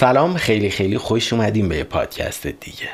سلام 0.00 0.36
خیلی 0.36 0.70
خیلی 0.70 0.98
خوش 0.98 1.32
اومدیم 1.32 1.68
به 1.68 1.84
پادکست 1.84 2.46
دیگه. 2.46 2.88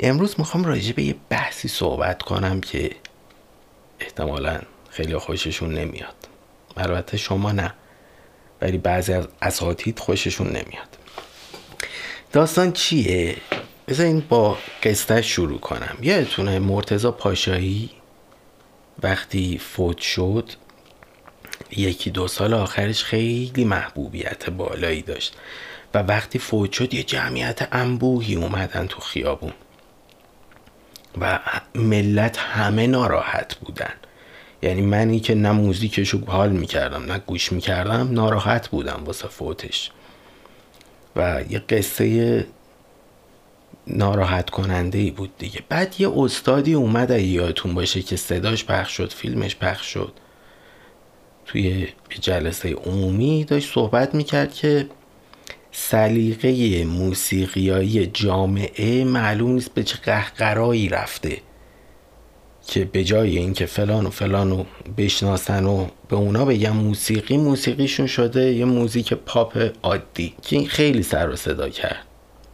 امروز 0.00 0.34
می‌خوام 0.38 0.64
راجع 0.64 0.92
به 0.92 1.02
یه 1.02 1.14
بحثی 1.28 1.68
صحبت 1.68 2.22
کنم 2.22 2.60
که 2.60 2.90
احتمالا 4.00 4.60
خیلی 4.90 5.16
خوششون 5.16 5.74
نمیاد. 5.74 6.14
البته 6.76 7.16
شما 7.16 7.52
نه 7.52 7.74
ولی 8.62 8.78
بعضی 8.78 9.12
از 9.12 9.28
اساتید 9.42 9.98
خوششون 9.98 10.46
نمیاد. 10.46 10.98
داستان 12.32 12.72
چیه؟ 12.72 13.36
بذارین 13.88 14.22
با 14.28 14.58
قصه 14.82 15.22
شروع 15.22 15.58
کنم. 15.58 15.98
یادتونه 16.02 16.58
مرتزا 16.58 17.12
پاشایی 17.12 17.90
وقتی 19.02 19.58
فوت 19.58 19.98
شد 19.98 20.50
یکی 21.70 22.10
دو 22.10 22.28
سال 22.28 22.54
آخرش 22.54 23.04
خیلی 23.04 23.64
محبوبیت 23.64 24.50
بالایی 24.50 25.02
داشت. 25.02 25.36
و 25.94 25.98
وقتی 25.98 26.38
فوت 26.38 26.72
شد 26.72 26.94
یه 26.94 27.02
جمعیت 27.02 27.68
انبوهی 27.72 28.34
اومدن 28.34 28.86
تو 28.86 29.00
خیابون. 29.00 29.52
و 31.20 31.38
ملت 31.74 32.38
همه 32.38 32.86
ناراحت 32.86 33.54
بودن. 33.54 33.92
یعنی 34.62 34.82
منی 34.82 35.20
که 35.20 35.34
نه 35.34 35.52
موزیکشو 35.52 36.24
حال 36.26 36.52
می‌کردم 36.52 37.12
نه 37.12 37.18
گوش 37.18 37.52
می‌کردم 37.52 38.08
ناراحت 38.12 38.68
بودم 38.68 39.02
واسه 39.04 39.28
فوتش. 39.28 39.90
و 41.16 41.42
یه 41.50 41.58
قصه 41.58 42.46
ناراحت 43.86 44.50
کننده 44.50 44.98
ای 44.98 45.10
بود 45.10 45.38
دیگه. 45.38 45.60
بعد 45.68 46.00
یه 46.00 46.12
استادی 46.16 46.74
اومد 46.74 47.12
اگه 47.12 47.22
یادتون 47.22 47.74
باشه 47.74 48.02
که 48.02 48.16
صداش 48.16 48.64
پخش 48.64 48.96
شد 48.96 49.12
فیلمش 49.12 49.56
پخش 49.56 49.86
شد. 49.86 50.12
توی 51.46 51.88
جلسه 52.20 52.72
عمومی 52.74 53.44
داشت 53.44 53.74
صحبت 53.74 54.14
می‌کرد 54.14 54.54
که 54.54 54.88
سلیقه 55.80 56.84
موسیقیایی 56.84 58.06
جامعه 58.06 59.04
معلوم 59.04 59.52
نیست 59.52 59.74
به 59.74 59.82
چه 59.82 59.98
قهقرایی 60.04 60.88
رفته 60.88 61.38
که 62.66 62.84
به 62.84 63.04
جای 63.04 63.38
اینکه 63.38 63.66
فلان 63.66 64.06
و 64.06 64.10
فلان 64.10 64.50
رو 64.50 64.66
بشناسن 64.96 65.64
و 65.64 65.86
به 66.08 66.16
اونا 66.16 66.44
بگن 66.44 66.70
موسیقی 66.70 67.36
موسیقیشون 67.36 68.06
شده 68.06 68.52
یه 68.52 68.64
موزیک 68.64 69.14
پاپ 69.14 69.70
عادی 69.82 70.34
که 70.42 70.56
این 70.56 70.68
خیلی 70.68 71.02
سر 71.02 71.28
و 71.30 71.36
صدا 71.36 71.68
کرد 71.68 72.06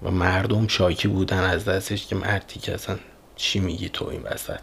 و 0.02 0.10
مردم 0.10 0.66
شاکی 0.66 1.08
بودن 1.08 1.40
از 1.40 1.64
دستش 1.64 2.06
که 2.06 2.16
مردی 2.16 2.60
که 2.60 2.74
اصلا 2.74 2.96
چی 3.36 3.58
میگی 3.58 3.88
تو 3.88 4.08
این 4.08 4.22
وسط. 4.22 4.60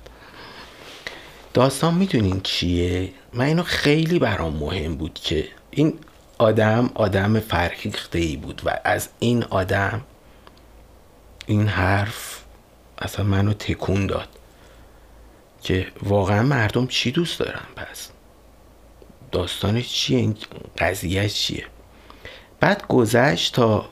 داستان 1.54 1.94
می‌دونین 1.94 2.42
چیه؟ 2.44 3.10
من 3.34 3.46
اینو 3.46 3.64
خیلی 3.64 4.20
برام 4.20 4.56
مهم 4.56 4.96
بود 4.96 5.14
که 5.14 5.48
این 5.72 5.94
آدم 6.42 6.90
آدم 6.96 7.40
فرهیخته 7.40 8.20
ای 8.20 8.36
بود 8.36 8.62
و 8.66 8.80
از 8.84 9.10
این 9.20 9.44
آدم 9.44 10.02
این 11.46 11.68
حرف 11.68 12.44
اصلا 12.98 13.26
منو 13.26 13.54
تکون 13.54 14.08
داد 14.08 14.28
که 15.62 15.88
واقعا 16.04 16.44
مردم 16.44 16.88
چی 16.88 17.12
دوست 17.12 17.40
دارن 17.40 17.66
پس؟ 17.76 18.10
داستانش 19.32 19.90
چیه؟ 19.90 20.20
این 20.20 20.38
قضیه 20.78 21.30
چیه؟ 21.30 21.66
بعد 22.60 22.88
گذشت 22.88 23.56
تا 23.56 23.90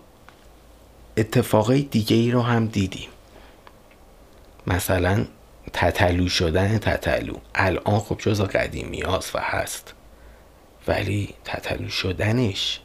اتفاقای 1.18 1.82
دیگه 1.82 2.16
ای 2.16 2.32
رو 2.32 2.42
هم 2.42 2.68
دیدیم. 2.68 3.10
مثلا 4.68 5.26
تتلو 5.74 6.30
شدن 6.30 6.78
تتلو. 6.78 7.36
الان 7.56 8.00
خب 8.00 8.18
جزا 8.20 8.46
قدیمی 8.46 9.02
هاست 9.02 9.36
و 9.36 9.40
هست. 9.42 9.94
ولی 10.90 11.30
تتلو 11.46 11.90
شدنش. 11.90 12.80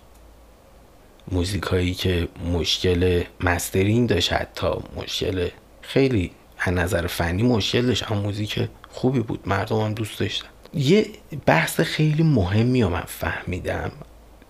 موزیک 1.33 1.63
هایی 1.63 1.95
که 1.95 2.29
مشکل 2.53 3.23
مسترینگ 3.41 4.09
داشت 4.09 4.33
حتی 4.33 4.69
مشکل 4.97 5.49
خیلی 5.83 6.31
از 6.59 6.73
نظر 6.73 7.07
فنی 7.07 7.43
مشکل 7.43 7.87
داشت 7.87 8.11
اما 8.11 8.21
موزیک 8.21 8.69
خوبی 8.91 9.21
بود. 9.21 9.49
مردم 9.49 9.81
هم 9.81 9.95
دوست 9.95 10.21
داشتن. 10.21 10.47
یه 10.75 11.07
بحث 11.47 11.81
خیلی 11.81 12.23
مهمی 12.23 12.83
رو 12.83 12.89
من 12.89 13.05
فهمیدم 13.07 13.93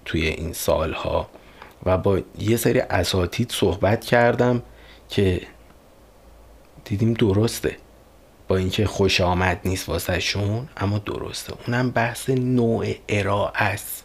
توی 0.04 0.26
این 0.26 0.52
سالها 0.52 1.28
و 1.86 1.98
با 1.98 2.20
یه 2.38 2.56
سری 2.56 2.80
اساتید 2.80 3.50
صحبت 3.50 4.04
کردم 4.04 4.62
که 5.08 5.40
دیدیم 6.84 7.12
درسته. 7.12 7.76
با 8.48 8.56
اینکه 8.56 8.86
خوش 8.86 9.20
آمد 9.20 9.60
نیست 9.64 9.88
واسه 9.88 10.20
شون 10.20 10.68
اما 10.76 10.98
درسته. 10.98 11.54
اونم 11.66 11.90
بحث 11.90 12.30
نوع 12.30 12.86
ارائه 13.08 13.62
است. 13.62 14.04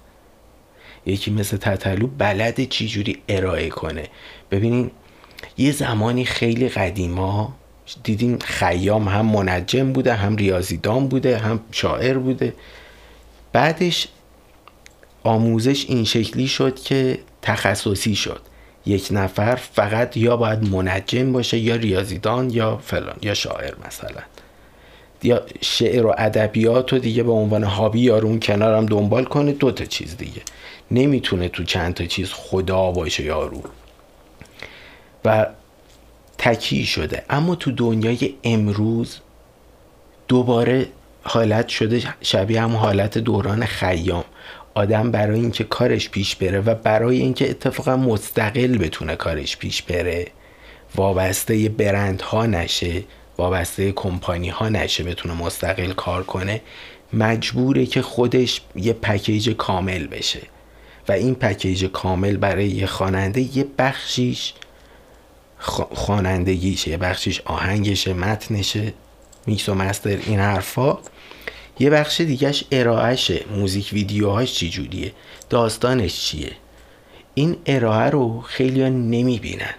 یکی 1.05 1.31
مثل 1.31 1.57
تتلو 1.57 2.07
بلد 2.07 2.63
چجوری 2.63 3.21
ارائه 3.29 3.69
کنه. 3.69 4.07
ببینین 4.51 4.91
یه 5.57 5.71
زمانی 5.71 6.25
خیلی 6.25 6.69
قدیما 6.69 7.53
دیدیم 8.03 8.39
خیام 8.39 9.07
هم 9.07 9.25
منجم 9.25 9.93
بوده 9.93 10.13
هم 10.13 10.35
ریاضیدان 10.35 11.07
بوده 11.07 11.37
هم 11.37 11.59
شاعر 11.71 12.17
بوده. 12.17 12.53
بعدش 13.53 14.07
آموزش 15.23 15.85
این 15.89 16.03
شکلی 16.03 16.47
شد 16.47 16.79
که 16.79 17.19
تخصصی 17.41 18.15
شد. 18.15 18.41
یک 18.89 19.07
نفر 19.11 19.55
فقط 19.55 20.17
یا 20.17 20.37
باید 20.37 20.69
منجم 20.69 21.31
باشه 21.31 21.57
یا 21.57 21.75
ریاضیدان 21.75 22.49
یا 22.49 22.77
فلان 22.77 23.15
یا 23.21 23.33
شاعر 23.33 23.73
مثلا. 23.87 24.21
یا 25.23 25.41
شعر 25.61 26.05
و 26.05 26.15
ادبیات 26.17 26.93
رو 26.93 26.99
دیگه 26.99 27.23
به 27.23 27.31
عنوان 27.31 27.63
هابی 27.63 27.99
یا 27.99 28.17
اون 28.17 28.39
کنارم 28.39 28.85
دنبال 28.85 29.23
کنه 29.23 29.51
دو 29.51 29.71
تا 29.71 29.85
چیز 29.85 30.17
دیگه. 30.17 30.41
نمی‌تونه 30.91 31.49
تو 31.49 31.63
چند 31.63 31.93
تا 31.93 32.05
چیز 32.05 32.31
خدا 32.33 32.91
باشه 32.91 33.23
یارو 33.23 33.61
و 35.25 35.47
تکی 36.37 36.85
شده. 36.85 37.23
اما 37.29 37.55
تو 37.55 37.71
دنیای 37.71 38.33
امروز 38.43 39.17
دوباره 40.27 40.87
حالت 41.23 41.67
شده 41.67 42.13
شبیه 42.21 42.61
هم 42.61 42.75
حالت 42.75 43.17
دوران 43.17 43.65
خیام. 43.65 44.23
آدم 44.79 45.11
برای 45.11 45.39
اینکه 45.39 45.63
کارش 45.63 46.09
پیش 46.09 46.35
بره 46.35 46.59
و 46.59 46.75
برای 46.75 47.17
اینکه 47.17 47.49
اتفاقا 47.49 47.95
مستقل 47.97 48.77
بتونه 48.77 49.15
کارش 49.15 49.57
پیش 49.57 49.81
بره 49.81 50.27
وابسته 50.95 51.69
برند 51.69 52.21
ها 52.21 52.45
نشه 52.45 53.03
وابسته 53.37 53.91
کمپانی 53.91 54.49
ها 54.49 54.69
نشه 54.69 55.03
بتونه 55.03 55.33
مستقل 55.33 55.91
کار 55.91 56.23
کنه 56.23 56.61
مجبوره 57.13 57.85
که 57.85 58.01
خودش 58.01 58.61
یه 58.75 58.93
پکیج 58.93 59.49
کامل 59.49 60.07
بشه. 60.07 60.41
و 61.07 61.11
این 61.11 61.35
پکیج 61.35 61.85
کامل 61.85 62.37
برای 62.37 62.67
یه 62.67 62.85
خواننده 62.85 63.57
یه 63.57 63.65
بخشیش 63.77 64.53
خوانندگیشه 65.95 66.91
یه 66.91 66.97
بخشیش 66.97 67.41
آهنگشه 67.45 68.13
متنشه 68.13 68.93
میکس 69.47 69.69
و 69.69 69.73
مستر 69.73 70.17
این 70.25 70.39
حرفا. 70.39 70.97
یه 71.79 71.89
بخش 71.89 72.21
دیگهش 72.21 72.63
ارائهشه 72.71 73.41
موزیک 73.57 73.89
ویدیوهاش 73.93 74.53
چی 74.53 74.69
جوریه؟ 74.69 75.11
داستانش 75.49 76.25
چیه؟ 76.25 76.51
این 77.33 77.57
ارائه 77.65 78.09
رو 78.09 78.41
خیلی 78.41 78.89
نمی‌بینن 78.89 79.73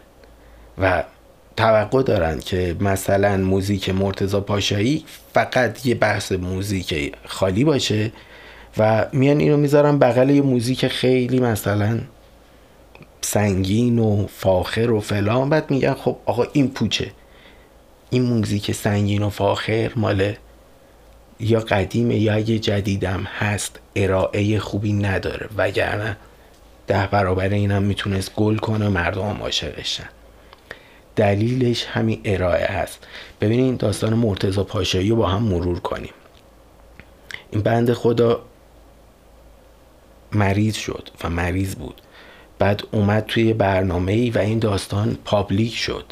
و 0.79 1.05
توقع 1.57 2.03
دارن 2.03 2.41
که 2.41 2.77
مثلا 2.81 3.37
موزیک 3.37 3.91
مرتزا 3.91 4.41
پاشایی 4.41 5.05
فقط 5.35 5.87
یه 5.87 5.95
بحث 5.95 6.33
موزیک 6.33 7.15
خالی 7.27 7.65
باشه 7.65 8.13
و 8.79 9.07
میان 9.13 9.41
اینو 9.41 9.57
می‌ذارن 9.57 9.99
بغل 9.99 10.31
یه 10.31 10.43
موزیک 10.43 10.87
خیلی 10.87 11.41
مثلا 11.41 12.01
سنگین 13.21 13.99
و 13.99 14.27
فاخر 14.27 14.91
و 14.91 15.01
فلان. 15.01 15.51
بعد 15.51 15.71
میگن 15.71 15.95
خب 15.95 16.17
آقا 16.27 16.47
این 16.53 16.71
پوچه. 16.71 17.11
این 18.11 18.23
موزیک 18.23 18.73
سنگین 18.73 19.23
و 19.23 19.31
فاخر 19.31 19.93
مال 19.97 20.33
یا 21.41 21.61
قدیمه 21.61 22.17
یا 22.17 22.35
اگه 22.35 22.59
جدیدم 22.59 23.23
هست 23.39 23.81
ارائه 23.97 24.59
خوبی 24.59 24.93
نداره. 24.93 25.49
وگرنه 25.57 26.17
ده 26.87 27.07
برابر 27.07 27.49
اینم 27.49 27.83
می‌تونست 27.83 28.35
گل 28.35 28.57
کنه 28.57 28.89
مردم 28.89 29.23
هم 29.23 29.43
عاشقشن 29.43 30.09
دلیلش 31.17 31.85
همین 31.85 32.21
ارائه 32.25 32.67
هست 32.67 33.07
ببینید 33.41 33.79
داستان 33.79 34.15
مرتزا 34.15 34.65
پاشایی 34.65 35.11
رو 35.11 35.17
با 35.17 35.27
هم 35.27 35.43
مرور 35.43 35.81
کنیم. 35.81 36.13
این 37.51 37.63
بند 37.63 37.93
خدا 37.93 38.43
مریض 40.33 40.77
شد 40.77 41.09
و 41.25 41.31
مریض 41.31 41.75
بود. 41.75 42.03
بعد 42.59 42.83
اومد 42.91 43.25
توی 43.29 43.53
برنامه 43.53 44.13
ای 44.13 44.31
و 44.31 44.39
این 44.39 44.59
داستان 44.59 45.19
پابلیک 45.25 45.75
شد. 45.75 46.05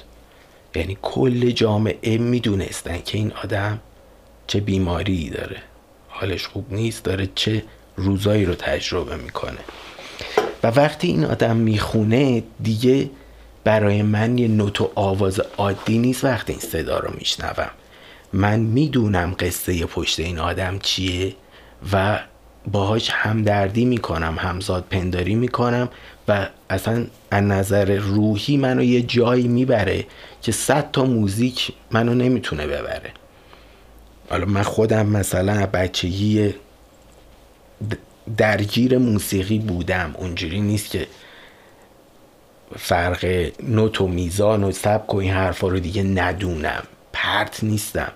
یعنی 0.75 0.99
کل 1.03 1.51
جامعه 1.51 2.19
می‌دونستن 2.19 2.99
که 3.05 3.19
این 3.19 3.33
آدم 3.45 3.81
چه 4.49 4.61
بیماری 4.61 5.31
داره. 5.31 5.57
حالش 6.09 6.47
خوب 6.47 6.75
نیست 6.75 7.05
داره 7.05 7.29
چه 7.35 7.65
روزایی 7.97 8.45
رو 8.45 8.55
تجربه 8.55 9.17
می‌کنه. 9.17 9.59
و 10.63 10.67
وقتی 10.67 11.09
این 11.09 11.25
آدم 11.25 11.57
می‌خونه 11.57 12.43
دیگه 12.63 13.11
برای 13.65 14.03
من 14.03 14.39
یه 14.39 14.49
نوت 14.49 14.81
و 14.81 14.91
آواز 14.95 15.41
عادی 15.57 15.99
نیست 15.99 16.25
وقتی 16.25 16.53
این 16.53 16.61
صدا 16.61 16.99
رو 16.99 17.15
میشنوم. 17.19 17.71
من 18.33 18.61
می‌دونم 18.61 19.35
قصه 19.39 19.87
پشت 19.87 20.21
این 20.21 20.39
آدم 20.39 20.79
چیه 20.79 21.35
و 21.93 22.21
باهاش 22.73 23.11
همدردی 23.11 23.85
می‌کنم 23.85 24.37
همزاد 24.39 24.85
پنداری 24.91 25.35
می‌کنم 25.35 25.89
و 26.29 26.49
اصلا 26.71 27.07
از 27.31 27.45
نظر 27.45 27.97
روحی 27.97 28.57
منو 28.57 28.83
یه 28.83 29.03
جایی 29.03 29.49
می‌بره 29.49 30.07
که 30.43 30.53
صد 30.53 30.91
تا 30.91 31.05
موزیک 31.05 31.73
منو 31.91 32.15
نمی‌تونه 32.15 32.67
ببره. 32.67 33.13
حالا 34.31 34.47
من 34.47 34.63
خودم 34.63 35.07
مثلا 35.07 35.67
بچگی 35.67 36.55
درگیر 38.37 38.99
موسیقی 38.99 39.59
بودم. 39.59 40.15
اونجوری 40.19 40.61
نیست 40.61 40.91
که 40.91 41.07
فرق 42.77 43.51
نوت 43.63 44.01
و 44.01 44.07
میزان 44.09 44.65
و 44.65 44.73
سبک 44.73 45.15
و 45.15 45.17
این 45.17 45.33
حرفا 45.33 45.69
رو 45.69 45.79
دیگه 45.79 46.03
ندونم. 46.03 46.83
پرت 47.13 47.65
نیستم. 47.65 48.13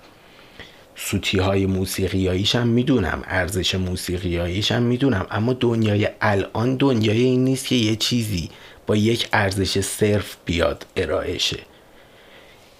سوتی 0.95 1.39
های 1.39 1.65
موسیقیاییش 1.65 2.55
هم 2.55 2.67
می‌دونم. 2.67 3.23
ارزش 3.27 3.75
موسیقیاییش 3.75 4.71
هم 4.71 4.83
می‌دونم. 4.83 5.27
اما 5.31 5.53
دنیای 5.53 6.09
الان 6.21 6.75
دنیای 6.75 7.21
این 7.21 7.43
نیست 7.43 7.67
که 7.67 7.75
یه 7.75 7.95
چیزی 7.95 8.49
با 8.87 8.95
یک 8.95 9.29
ارزش 9.33 9.79
صرف 9.79 10.35
بیاد 10.45 10.85
ارائه 10.95 11.37
شه 11.37 11.59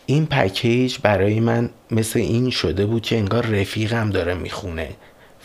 این 0.06 0.26
پکیج 0.26 0.98
برای 1.02 1.40
من 1.40 1.70
مثل 1.92 2.20
این 2.20 2.50
شده 2.50 2.86
بود 2.86 3.02
که 3.02 3.18
انگار 3.18 3.46
رفیقم 3.46 4.10
داره 4.10 4.34
می‌خونه 4.34 4.90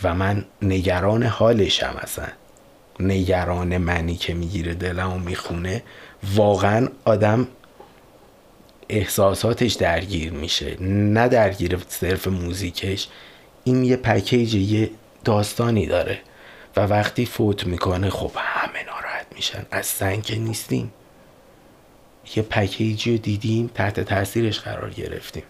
و 0.03 0.13
من 0.13 0.45
نگران 0.61 1.23
حالشم 1.23 1.95
اصلا 2.01 2.27
نگران 2.99 3.77
منی 3.77 4.15
که 4.15 4.33
می‌گیره 4.33 4.73
دلم 4.73 5.13
و 5.13 5.19
می‌خونه. 5.19 5.83
واقعا 6.35 6.87
آدم 7.05 7.47
احساساتش 8.89 9.73
درگیر 9.73 10.33
میشه. 10.33 10.83
نه 10.83 11.27
درگیر 11.27 11.77
صرف 11.87 12.27
موزیکش. 12.27 13.07
این 13.63 13.83
یه 13.83 13.95
پکیج 13.95 14.55
یه 14.55 14.91
داستانی 15.23 15.87
داره. 15.87 16.19
و 16.77 16.81
وقتی 16.81 17.25
فوت 17.25 17.67
می‌کنه 17.67 18.09
خب 18.09 18.31
همه 18.35 18.85
ناراحت 18.85 19.25
میشن. 19.35 19.65
از 19.71 19.85
سنگ 19.85 20.39
نیستیم. 20.39 20.91
یه 22.35 22.43
پکیجی 22.43 23.11
رو 23.11 23.17
دیدیم 23.17 23.67
تحت 23.73 23.99
تاثیرش 23.99 24.59
قرار 24.59 24.89
گرفتیم. 24.89 25.43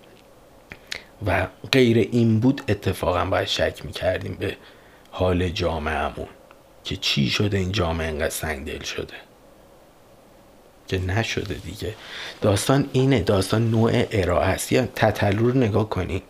و 1.25 1.47
غیر 1.71 1.97
این 1.97 2.39
بود 2.39 2.61
اتفاقا 2.69 3.25
باید 3.25 3.47
شک 3.47 3.85
می‌کردیم 3.85 4.37
به 4.39 4.57
حال 5.11 5.49
جامعهمون 5.49 6.27
که 6.83 6.95
چی 6.95 7.29
شده 7.29 7.57
این 7.57 7.71
جامعه 7.71 8.07
انقدر 8.07 8.29
سنگ 8.29 8.67
دل 8.67 8.83
شده. 8.83 9.13
که 10.87 10.97
نشده 10.97 11.53
دیگه. 11.53 11.95
داستان 12.41 12.89
اینه 12.93 13.21
داستان 13.21 13.69
نوع 13.71 13.91
ارائه 14.11 14.47
است. 14.47 14.71
یا 14.71 14.85
تتلو 14.85 15.51
رو 15.51 15.57
نگاه 15.57 15.89
کنید. 15.89 16.23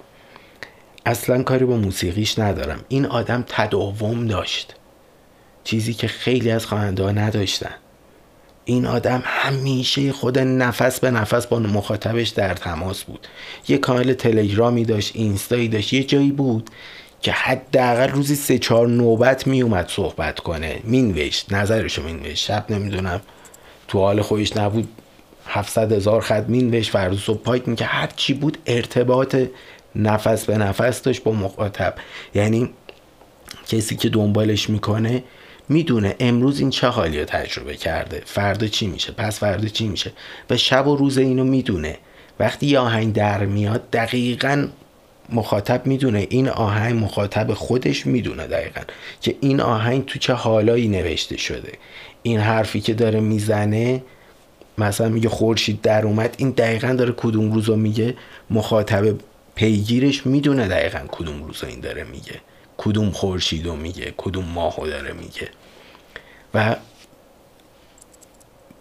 اصلا 1.05 1.43
کاری 1.43 1.65
با 1.65 1.75
موسیقیش 1.75 2.39
ندارم. 2.39 2.85
این 2.87 3.05
آدم 3.05 3.45
تداوم 3.47 4.27
داشت. 4.27 4.75
چیزی 5.63 5.93
که 5.93 6.07
خیلی 6.07 6.51
از 6.51 6.65
خواننده 6.65 7.11
نداشتن. 7.11 7.75
این 8.69 8.85
آدم 8.85 9.23
همیشه 9.25 10.11
خود 10.11 10.39
نفس 10.39 10.99
به 10.99 11.11
نفس 11.11 11.47
با 11.47 11.59
مخاطبش 11.59 12.29
در 12.29 12.53
تماس 12.53 13.03
بود. 13.03 13.27
یه 13.67 13.77
کانال 13.77 14.13
تلگرامی 14.13 14.85
داشت 14.85 15.11
اینستایی 15.15 15.67
داشت 15.67 15.93
یه 15.93 16.03
جایی 16.03 16.31
بود 16.31 16.69
که 17.21 17.31
حداقل 17.31 18.09
روزی 18.09 18.35
سه 18.35 18.57
چهار 18.57 18.87
نوبت 18.87 19.47
میومد 19.47 19.87
صحبت 19.89 20.39
کنه. 20.39 20.79
مینوشت 20.83 21.53
نظرشو 21.53 22.03
مینوشت. 22.03 22.45
شب 22.45 22.65
نمی‌دونم 22.69 23.21
تو 23.87 23.99
حال 23.99 24.21
خودش 24.21 24.57
نبود. 24.57 24.87
700 25.47 25.91
هزار 25.91 26.21
خط 26.21 26.43
مینوشت 26.47 26.91
فردا 26.91 27.17
صبح 27.17 27.37
پاک 27.37 27.75
که 27.75 27.85
هر 27.85 28.09
چی 28.15 28.33
بود 28.33 28.57
ارتباط 28.65 29.35
نفس 29.95 30.45
به 30.45 30.57
نفس 30.57 31.01
داشت 31.01 31.23
با 31.23 31.31
مخاطب. 31.31 31.93
یعنی 32.35 32.69
کسی 33.67 33.95
که 33.95 34.09
دنبالش 34.09 34.69
می‌کنه 34.69 35.23
می‌دونه 35.69 36.15
امروز 36.19 36.59
این 36.59 36.69
چه 36.69 36.87
حالی 36.87 37.19
رو 37.19 37.25
تجربه 37.25 37.75
کرده. 37.75 38.21
فردا 38.25 38.67
چی 38.67 38.87
میشه؟ 38.87 39.11
پس 39.11 39.39
فردا 39.39 39.67
چی 39.67 39.87
میشه؟ 39.87 40.11
و 40.49 40.57
شب 40.57 40.87
و 40.87 40.95
روز 40.95 41.17
اینو 41.17 41.43
می‌دونه. 41.43 41.97
وقتی 42.39 42.65
یه 42.67 42.79
آهنگ 42.79 43.13
در 43.13 43.45
میاد 43.45 43.89
دقیقا 43.89 44.67
مخاطب 45.29 45.87
می‌دونه. 45.87 46.27
این 46.29 46.49
آهنگ 46.49 47.03
مخاطب 47.03 47.53
خودش 47.53 48.05
می‌دونه 48.05 48.47
دقیقا 48.47 48.81
که 49.21 49.35
این 49.41 49.61
آهنگ 49.61 50.05
تو 50.05 50.19
چه 50.19 50.33
حالایی 50.33 50.87
نوشته 50.87 51.37
شده. 51.37 51.71
این 52.23 52.39
حرفی 52.39 52.81
که 52.81 52.93
داره 52.93 53.19
می‌زنه 53.19 54.01
مثلا 54.77 55.09
میگه 55.09 55.29
خورشید 55.29 55.81
در 55.81 56.05
اومد 56.05 56.35
این 56.37 56.49
دقیقا 56.49 56.93
داره 56.93 57.13
کدوم 57.17 57.51
روزو 57.51 57.75
میگه؟ 57.75 58.15
مخاطب 58.49 59.15
پیگیرش 59.55 60.25
می‌دونه 60.25 60.67
دقیقا 60.67 60.99
کدوم 61.11 61.43
روزو 61.43 61.67
این 61.67 61.79
داره 61.79 62.03
میگه. 62.03 62.35
کدوم 62.81 63.11
خورشیدو 63.11 63.75
میگه 63.75 64.13
کدوم 64.17 64.45
ماهو 64.45 64.87
داره 64.87 65.13
میگه. 65.13 65.49
و 66.53 66.75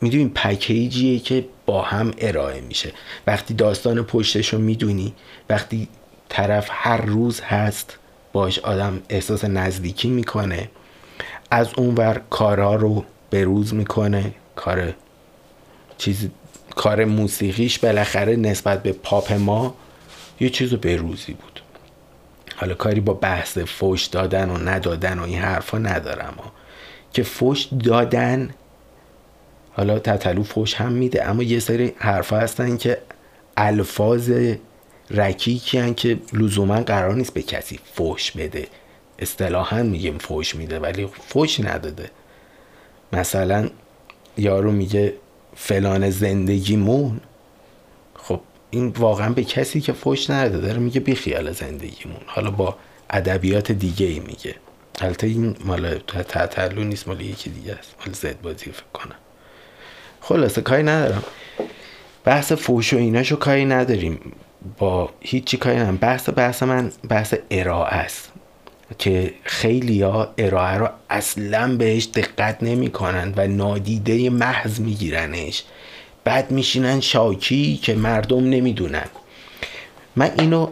می‌دونی 0.01 0.29
پکیجیه 0.35 1.19
که 1.19 1.45
با 1.67 1.83
هم 1.83 2.13
ارائه 2.19 2.61
میشه. 2.61 2.93
وقتی 3.27 3.55
داستان 3.55 4.03
پشتش 4.03 4.49
رو 4.49 4.59
می‌دونی 4.59 5.15
وقتی 5.49 5.89
طرف 6.29 6.69
هر 6.71 6.97
روز 6.97 7.41
هست 7.41 7.99
باش 8.33 8.59
آدم 8.59 9.03
احساس 9.09 9.45
نزدیکی 9.45 10.09
می‌کنه 10.09 10.71
از 11.51 11.69
اونور 11.77 12.21
کارها 12.31 12.75
رو 12.75 13.05
به 13.31 13.45
روز 13.45 13.75
می‌کنه 13.75 14.35
کار 14.57 14.95
چیز 15.99 16.29
کار 16.77 17.05
موسیقیش 17.05 17.79
بالاخره 17.79 18.37
نسبت 18.37 18.83
به 18.83 18.93
پاپ 18.93 19.33
ما 19.33 19.75
یه 20.41 20.51
چیز 20.51 20.75
به 20.75 20.97
روزی 20.97 21.33
بود. 21.33 21.58
حالا 22.61 22.75
کاری 22.75 23.01
با 23.01 23.15
بحث 23.15 23.59
فوش 23.59 24.07
دادن 24.07 24.51
و 24.51 24.59
ندادن 24.59 25.19
و 25.19 25.23
این 25.23 25.39
حرفا 25.39 25.79
ندارم 25.79 26.35
ها. 26.39 26.53
که 27.13 27.23
فوش 27.23 27.69
دادن 27.85 28.51
حالا 29.73 29.99
تطلو 29.99 30.43
فوش 30.43 30.75
هم 30.75 30.93
میده 30.93 31.29
اما 31.29 31.43
یه 31.43 31.61
سری 31.61 31.95
حرفا 31.99 32.39
هستن 32.39 32.77
که 32.77 32.99
الفاظ 33.57 34.33
رکیکی 35.11 35.95
که 35.95 36.19
لزوما 36.33 36.81
قرار 36.81 37.15
نیست 37.15 37.35
به 37.35 37.43
کسی 37.43 37.81
فوش 37.95 38.31
بده 38.31 38.67
اصطلاحا 39.19 39.83
میگیم 39.83 40.19
فوش 40.19 40.55
میده 40.55 40.79
ولی 40.79 41.09
فوش 41.29 41.61
نداده 41.61 42.11
مثلا 43.13 43.71
یارو 44.37 44.73
میگه 44.73 45.15
فلان 45.57 46.11
زندگیمون 46.11 47.21
این 48.71 48.89
واقعا 48.89 49.33
به 49.33 49.45
کسی 49.45 49.81
که 49.81 49.93
فوش 49.93 50.31
نداده 50.31 50.67
داره 50.67 50.79
میگه 50.79 51.01
بی 51.01 51.15
خیال 51.15 51.53
زندگیمون. 51.53 52.21
حالا 52.27 52.51
با 52.51 52.77
ادبیات 53.11 53.73
دیگه 53.73 54.07
ای 54.07 54.21
میگه. 54.21 54.55
البته 55.01 55.27
این 55.27 55.57
مال 55.65 55.99
تعتلو 56.29 56.85
نیست 56.85 57.09
مال 57.09 57.21
یکی 57.21 57.51
دیگه 57.51 57.73
است. 57.73 57.95
مال 58.01 58.15
زد 58.15 58.41
بازی 58.41 58.65
فکر 58.65 58.85
کنم. 58.93 59.17
خلاصه 60.21 60.61
کاری 60.61 60.83
ندارم. 60.83 61.23
بحث 62.25 62.53
فوش 62.53 62.95
و 62.95 62.97
ایناشو 62.97 63.37
کاری 63.37 63.65
نداریم. 63.65 64.33
با 64.79 65.11
هیچی 65.21 65.57
کاری 65.57 65.77
ندارم. 65.77 65.97
بحث 65.97 66.29
بحث 66.29 66.63
من 66.63 66.93
بحث 67.09 67.35
ارائه 67.51 67.95
است. 67.95 68.33
که 68.99 69.35
خیلی 69.43 70.03
ها 70.03 70.35
ارائه 70.39 70.79
رو 70.79 70.89
اصلا 71.11 71.77
بهش 71.77 72.09
دقت 72.15 72.63
نمی 72.63 72.91
کنند 72.91 73.35
و 73.37 73.47
نادیده 73.47 74.31
محض 74.31 74.81
میگیرنش. 74.81 75.65
بعد 76.25 76.51
میشینن 76.51 77.01
شاکی 77.01 77.77
که 77.77 77.95
مردم 77.95 78.45
نمی‌دونن. 78.51 79.07
من 80.17 80.31
اینو 80.39 80.71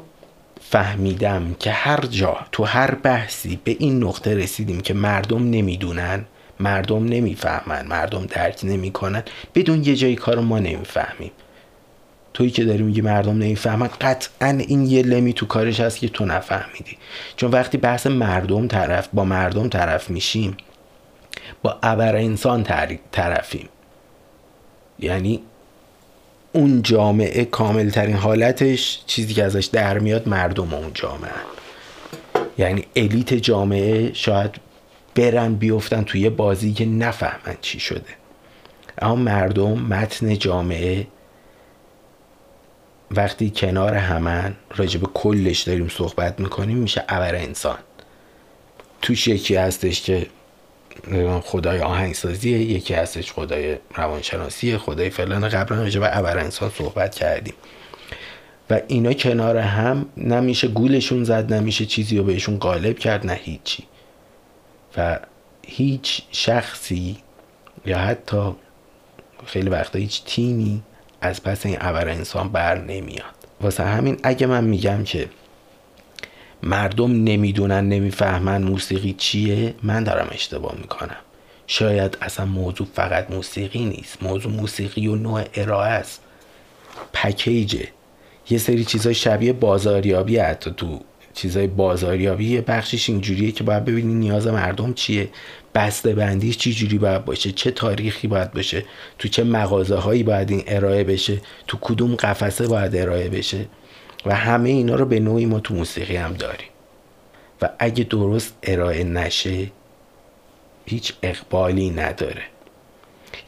فهمیدم 0.60 1.56
که 1.60 1.70
هر 1.70 2.00
جا 2.00 2.36
تو 2.52 2.64
هر 2.64 2.94
بحثی 2.94 3.60
به 3.64 3.76
این 3.78 4.04
نقطه 4.04 4.34
رسیدیم 4.34 4.80
که 4.80 4.94
مردم 4.94 5.50
نمی‌دونن 5.50 6.24
مردم 6.60 7.04
نمی‌فهمن 7.04 7.86
مردم 7.86 8.26
درک 8.26 8.60
نمی‌کنن 8.64 9.22
بدون 9.54 9.84
یه 9.84 9.96
جایی 9.96 10.16
کار 10.16 10.40
ما 10.40 10.58
نمی‌فهمیم. 10.58 11.30
تویی 12.34 12.50
که 12.50 12.64
داری 12.64 12.82
میگی 12.82 13.00
مردم 13.00 13.32
نمی‌فهمن 13.32 13.90
قطعا 14.00 14.48
این 14.48 14.86
یه 14.86 15.02
لمی 15.02 15.32
تو 15.32 15.46
کارش 15.46 15.80
هست 15.80 15.98
که 15.98 16.08
تو 16.08 16.24
نفهمیدی. 16.24 16.98
چون 17.36 17.50
وقتی 17.50 17.78
بحث 17.78 18.06
مردم 18.06 18.68
طرف 18.68 19.08
با 19.12 19.24
مردم 19.24 19.68
طرف 19.68 20.10
میشیم 20.10 20.56
با 21.62 21.78
ابر 21.82 22.16
انسان 22.16 22.62
طرفیم. 23.12 23.68
یعنی 24.98 25.40
اون 26.52 26.82
جامعه 26.82 27.44
کامل 27.44 27.90
ترین 27.90 28.16
حالتش 28.16 29.00
چیزی 29.06 29.34
که 29.34 29.44
ازش 29.44 29.64
در 29.64 29.98
میاد 29.98 30.28
مردم 30.28 30.74
اون 30.74 30.90
جامعه. 30.94 31.30
یعنی 32.58 32.84
الیت 32.96 33.34
جامعه 33.34 34.12
شاید 34.12 34.50
برن 35.14 35.54
بیفتن 35.54 36.02
توی 36.02 36.30
بازی 36.30 36.72
که 36.72 36.86
نفهمن 36.86 37.56
چی 37.60 37.80
شده. 37.80 38.14
اما 38.98 39.14
مردم 39.14 39.72
متن 39.72 40.38
جامعه 40.38 41.06
وقتی 43.10 43.52
کنار 43.56 43.94
همن 43.94 44.54
راجب 44.76 45.02
کلش 45.02 45.60
داریم 45.60 45.88
صحبت 45.88 46.40
می‌کنیم 46.40 46.76
میشه 46.76 47.04
ابر 47.08 47.34
انسان. 47.34 47.78
توش 49.02 49.28
یکی 49.28 49.56
هستش 49.56 50.02
که 50.02 50.26
خدای 51.44 51.80
آهنگسازیه 51.80 52.58
یکی 52.58 52.94
هستش 52.94 53.32
خدای 53.32 53.76
روانشناسی 53.94 54.78
خدای 54.78 55.10
فلان. 55.10 55.48
قبلا 55.48 55.82
راجب 55.82 56.02
ابر 56.04 56.38
انسان 56.38 56.70
صحبت 56.70 57.14
کردیم. 57.14 57.54
و 58.70 58.80
اینا 58.88 59.12
کنار 59.12 59.56
هم 59.56 60.06
نمیشه 60.16 60.68
گولشون 60.68 61.24
زد 61.24 61.52
نمیشه 61.52 61.86
چیزی 61.86 62.18
رو 62.18 62.24
بهشون 62.24 62.58
غالب 62.58 62.98
کرد 62.98 63.26
نه 63.26 63.32
هیچی. 63.32 63.84
و 64.96 65.18
هیچ 65.66 66.22
شخصی 66.32 67.16
یا 67.86 67.98
حتی 67.98 68.54
خیلی 69.46 69.70
وقتا 69.70 69.98
هیچ 69.98 70.24
تیمی 70.24 70.82
از 71.20 71.42
پس 71.42 71.66
این 71.66 71.76
ابر 71.80 72.08
انسان 72.08 72.48
بر 72.48 72.78
نمیاد. 72.78 73.24
واسه 73.60 73.84
همین 73.84 74.18
اگه 74.22 74.46
من 74.46 74.64
میگم 74.64 75.04
که 75.04 75.28
مردم 76.62 77.24
نمی‌دونن 77.24 77.88
نمی‌فهمن 77.88 78.62
موسیقی 78.62 79.14
چیه. 79.18 79.74
من 79.82 80.04
دارم 80.04 80.28
اشتباه 80.30 80.74
می‌کنم. 80.78 81.16
شاید 81.66 82.18
اصلا 82.22 82.46
موضوع 82.46 82.86
فقط 82.94 83.30
موسیقی 83.30 83.84
نیست. 83.84 84.22
موضوع 84.22 84.52
موسیقی 84.52 85.06
و 85.06 85.14
نوع 85.14 85.44
ارائه 85.54 85.90
است. 85.90 86.20
پکیجه 87.12 87.88
یه 88.50 88.58
سری 88.58 88.84
چیزای 88.84 89.14
شبیه 89.14 89.52
بازاریابی 89.52 90.36
حتی 90.36 90.70
تو 90.76 91.00
چیزای 91.34 91.66
بازاریابی 91.66 92.44
یه 92.44 92.60
بخشش 92.60 93.08
اینجوریه 93.08 93.52
که 93.52 93.64
باید 93.64 93.84
ببینی 93.84 94.14
نیاز 94.14 94.46
مردم 94.46 94.94
چیه. 94.94 95.28
بسته 95.74 96.14
بندیش 96.14 96.56
چی 96.56 96.72
جوری 96.72 96.98
باید 96.98 97.24
باشه؟ 97.24 97.52
چه 97.52 97.70
تاریخی 97.70 98.28
باید 98.28 98.52
باشه؟ 98.52 98.84
تو 99.18 99.28
چه 99.28 99.44
مغازه 99.44 99.96
هایی 99.96 100.22
باید 100.22 100.50
این 100.50 100.62
ارائه 100.66 101.04
بشه؟ 101.04 101.40
تو 101.66 101.78
کدوم 101.80 102.14
قفسه 102.14 102.66
باید 102.66 102.96
ارائه 102.96 103.28
بشه؟ 103.28 103.66
و 104.26 104.34
همه 104.34 104.68
اینا 104.68 104.94
رو 104.94 105.06
به 105.06 105.20
نوعی 105.20 105.46
ما 105.46 105.60
تو 105.60 105.74
موسیقی 105.74 106.16
هم 106.16 106.32
داریم. 106.32 106.68
و 107.62 107.68
اگه 107.78 108.04
درست 108.04 108.54
ارائه 108.62 109.04
نشه 109.04 109.70
هیچ 110.86 111.14
اقبالی 111.22 111.90
نداره. 111.90 112.42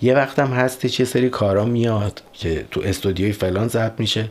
یه 0.02 0.14
وقت 0.14 0.38
هم 0.38 0.52
هستش 0.52 1.00
یه 1.00 1.06
سری 1.06 1.28
کارا 1.28 1.64
میاد 1.64 2.22
که 2.32 2.64
تو 2.70 2.80
استودیوی 2.80 3.32
فلان 3.32 3.68
ضبط 3.68 4.00
میشه. 4.00 4.28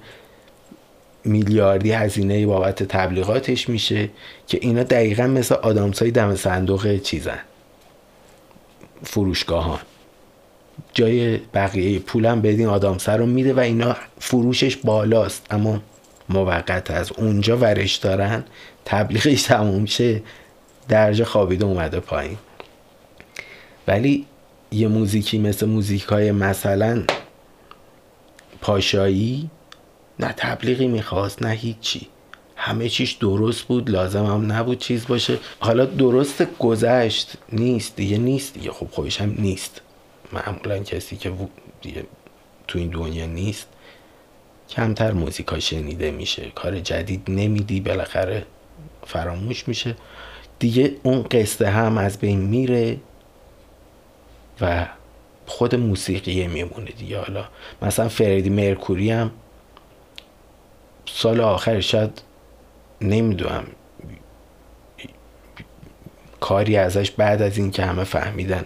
میلیاردی 1.23 1.91
هزینه 1.91 2.45
بابت 2.45 2.83
تبلیغاتش 2.83 3.69
میشه 3.69 4.09
که 4.47 4.59
اینا 4.61 4.83
دقیقا 4.83 5.27
مثل 5.27 5.55
آدامسای 5.55 6.11
دم 6.11 6.35
صندوق 6.35 6.97
چیزن. 6.97 7.39
فروشگاهان. 9.03 9.79
جای 10.93 11.37
بقیه 11.37 11.99
پولم 11.99 12.41
بدین 12.41 12.67
آدامسر 12.67 13.17
رو 13.17 13.25
میده 13.25 13.53
و 13.53 13.59
اینا 13.59 13.95
فروشش 14.19 14.77
بالاست. 14.77 15.45
اما 15.51 15.81
موقت 16.29 16.91
از 16.91 17.12
اونجا 17.12 17.57
ورش 17.57 17.96
دارن 17.96 18.43
تبلیغش 18.86 19.43
تموم 19.43 19.86
شه 19.86 20.22
درجه 20.89 21.25
خوابیده 21.25 21.65
اومده 21.65 22.00
پایین. 22.00 22.38
ولی 23.88 24.25
یه 24.72 24.88
موزیکی 24.88 25.38
مثل 25.38 25.65
موزیک 25.65 26.03
های 26.03 26.31
مثلا 26.31 27.03
پاشایی 28.62 29.50
نه 30.19 30.34
تبلیغی 30.38 30.88
می‌خواست 30.88 31.43
نه 31.43 31.50
هیچی. 31.50 32.07
همه 32.55 32.89
چیش 32.89 33.12
درست 33.12 33.62
بود 33.63 33.89
لازم 33.89 34.25
هم 34.25 34.51
نبود 34.51 34.79
چیز 34.79 35.07
باشه. 35.07 35.39
حالا 35.60 35.86
درست 35.86 36.57
گذشت 36.60 37.34
نیست 37.51 37.96
دیگه 37.96 38.17
نیست 38.17 38.53
دیگه. 38.53 38.72
خب 38.72 38.88
خودش 38.91 39.22
هم 39.22 39.36
نیست. 39.38 39.81
معمولا 40.34 40.79
کسی 40.79 41.17
که 41.17 41.34
دیگه 41.81 42.03
تو 42.67 42.79
این 42.79 42.89
دنیا 42.89 43.25
نیست. 43.25 43.67
کمتر 44.69 45.12
موزیکا 45.12 45.59
شنیده 45.59 46.12
میشه. 46.12 46.51
کار 46.55 46.79
جدید 46.79 47.24
نمیدی 47.27 47.79
بالاخره 47.79 48.45
فراموش 49.05 49.67
میشه. 49.67 49.95
دیگه 50.59 50.95
اون 51.03 51.24
قصه 51.24 51.69
هم 51.69 51.97
از 51.97 52.19
بین 52.19 52.39
میره 52.39 52.97
و 54.62 54.88
خود 55.45 55.75
موسیقیه 55.75 56.47
میمونه 56.47 56.91
دیگه. 56.91 57.19
حالا 57.19 57.45
مثلا 57.81 58.09
فریدی 58.09 58.50
مرکوری 58.50 59.12
هم 59.12 59.31
سال 61.05 61.41
آخر 61.41 61.79
شاید 61.81 62.21
نمی‌دونم 63.01 63.63
کاری 66.39 66.77
ازش 66.77 67.12
بعد 67.12 67.41
از 67.41 67.57
این 67.57 67.71
که 67.71 67.86
همه 67.86 68.03
فهمیدن 68.03 68.65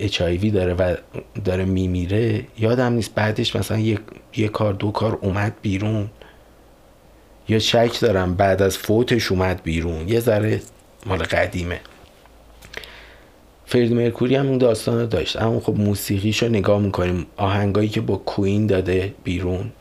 اچایوی 0.00 0.50
داره 0.50 0.74
و 0.74 0.96
داره 1.44 1.64
میمیره 1.64 2.44
یادم 2.58 2.92
نیست 2.92 3.14
بعدش 3.14 3.56
مثلا 3.56 3.78
یه, 3.78 3.98
یه 4.36 4.48
کار 4.48 4.72
دو 4.72 4.90
کار 4.90 5.18
اومد 5.20 5.54
بیرون. 5.62 6.10
یا 7.48 7.58
شک 7.58 8.00
دارم 8.00 8.34
بعد 8.34 8.62
از 8.62 8.78
فوتش 8.78 9.32
اومد 9.32 9.62
بیرون. 9.62 10.08
یه 10.08 10.20
ذره 10.20 10.62
مال 11.06 11.18
قدیمه. 11.18 11.80
فرید 13.66 13.92
مرکوری 13.92 14.36
هم 14.36 14.48
اون 14.48 14.58
داستان 14.58 15.06
داشت. 15.06 15.42
اما 15.42 15.60
خب 15.60 15.78
موسیقیشو 15.78 16.48
نگاه 16.48 16.80
می‌کنیم. 16.80 17.26
آهنگایی 17.36 17.88
که 17.88 18.00
با 18.00 18.16
کوین 18.16 18.66
داده 18.66 19.14
بیرون 19.24 19.72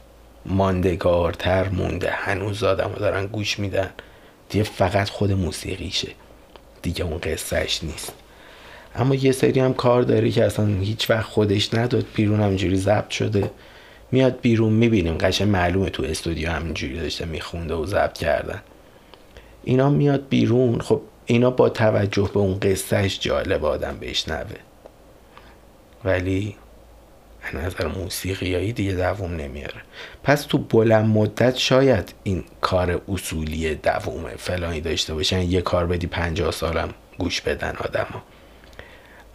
ماندگارتر 0.46 1.70
مونده. 1.70 2.12
هنوز 2.12 2.64
آدم 2.64 2.92
دارن 3.00 3.26
گوش 3.26 3.60
میدن. 3.60 3.90
دیگه 4.50 4.64
فقط 4.64 5.10
خود 5.10 5.32
موسیقیشه. 5.32 6.08
دیگه 6.82 7.06
اون 7.06 7.18
قصهش 7.18 7.84
نیست. 7.84 8.14
اما 8.96 9.15
یه 9.15 9.31
سری 9.31 9.60
هم 9.60 9.74
کار 9.74 10.01
داره 10.01 10.31
که 10.31 10.46
اصلا 10.46 10.65
هیچ 10.65 11.10
وقت 11.10 11.25
خودش 11.25 11.74
نداد. 11.74 12.05
بیرون 12.15 12.41
همینجوری 12.41 12.75
ضبط 12.75 13.10
شده. 13.10 13.51
میاد 14.12 14.41
بیرون 14.41 14.74
می‌بینیم 14.74 15.17
قشن 15.17 15.46
معلومه 15.46 15.89
تو 15.89 16.03
استودیو 16.03 16.50
همینجوری 16.50 17.00
داشته 17.00 17.25
میخونده 17.25 17.74
و 17.74 17.86
ضبط 17.86 18.17
کردن 18.17 18.62
اینا 19.63 19.89
میاد 19.89 20.27
بیرون. 20.29 20.81
خب 20.81 21.01
اینا 21.25 21.51
با 21.51 21.69
توجه 21.69 22.29
به 22.34 22.39
اون 22.39 22.60
قصهش 22.60 23.19
جالب 23.19 23.65
آدم 23.65 23.98
بشنوه. 24.01 24.55
ولی 26.05 26.55
نظر 27.53 27.88
موسیقیایی 27.88 28.74
دیگه 28.74 28.91
دووم 28.91 29.36
نمیاره. 29.36 29.81
پس 30.24 30.43
تو 30.43 30.58
بلند 30.58 31.05
مدت 31.05 31.58
شاید 31.58 32.13
این 32.24 32.43
کار 32.62 33.01
اصولی 33.10 33.75
دووم 33.75 34.29
فلانی 34.38 34.81
داشته 34.81 35.13
باشن 35.13 35.41
یه 35.41 35.62
کار 35.62 35.86
بدی 35.86 36.08
پنجاه 36.08 36.51
سالم 36.51 36.89
گوش 37.17 37.41
بدن 37.41 37.75
آدما. 37.75 38.24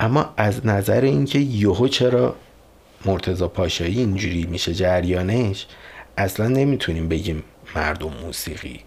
اما 0.00 0.34
از 0.36 0.66
نظر 0.66 1.00
اینکه 1.00 1.38
یهو 1.38 1.88
چرا 1.88 2.36
مرتزا 3.04 3.48
پاشایی 3.48 3.98
اینجوری 3.98 4.46
میشه 4.46 4.74
جریانش 4.74 5.66
اصلا 6.16 6.48
نمی‌تونیم 6.48 7.08
بگیم 7.08 7.42
مردم 7.76 8.12
موسیقی 8.22 8.80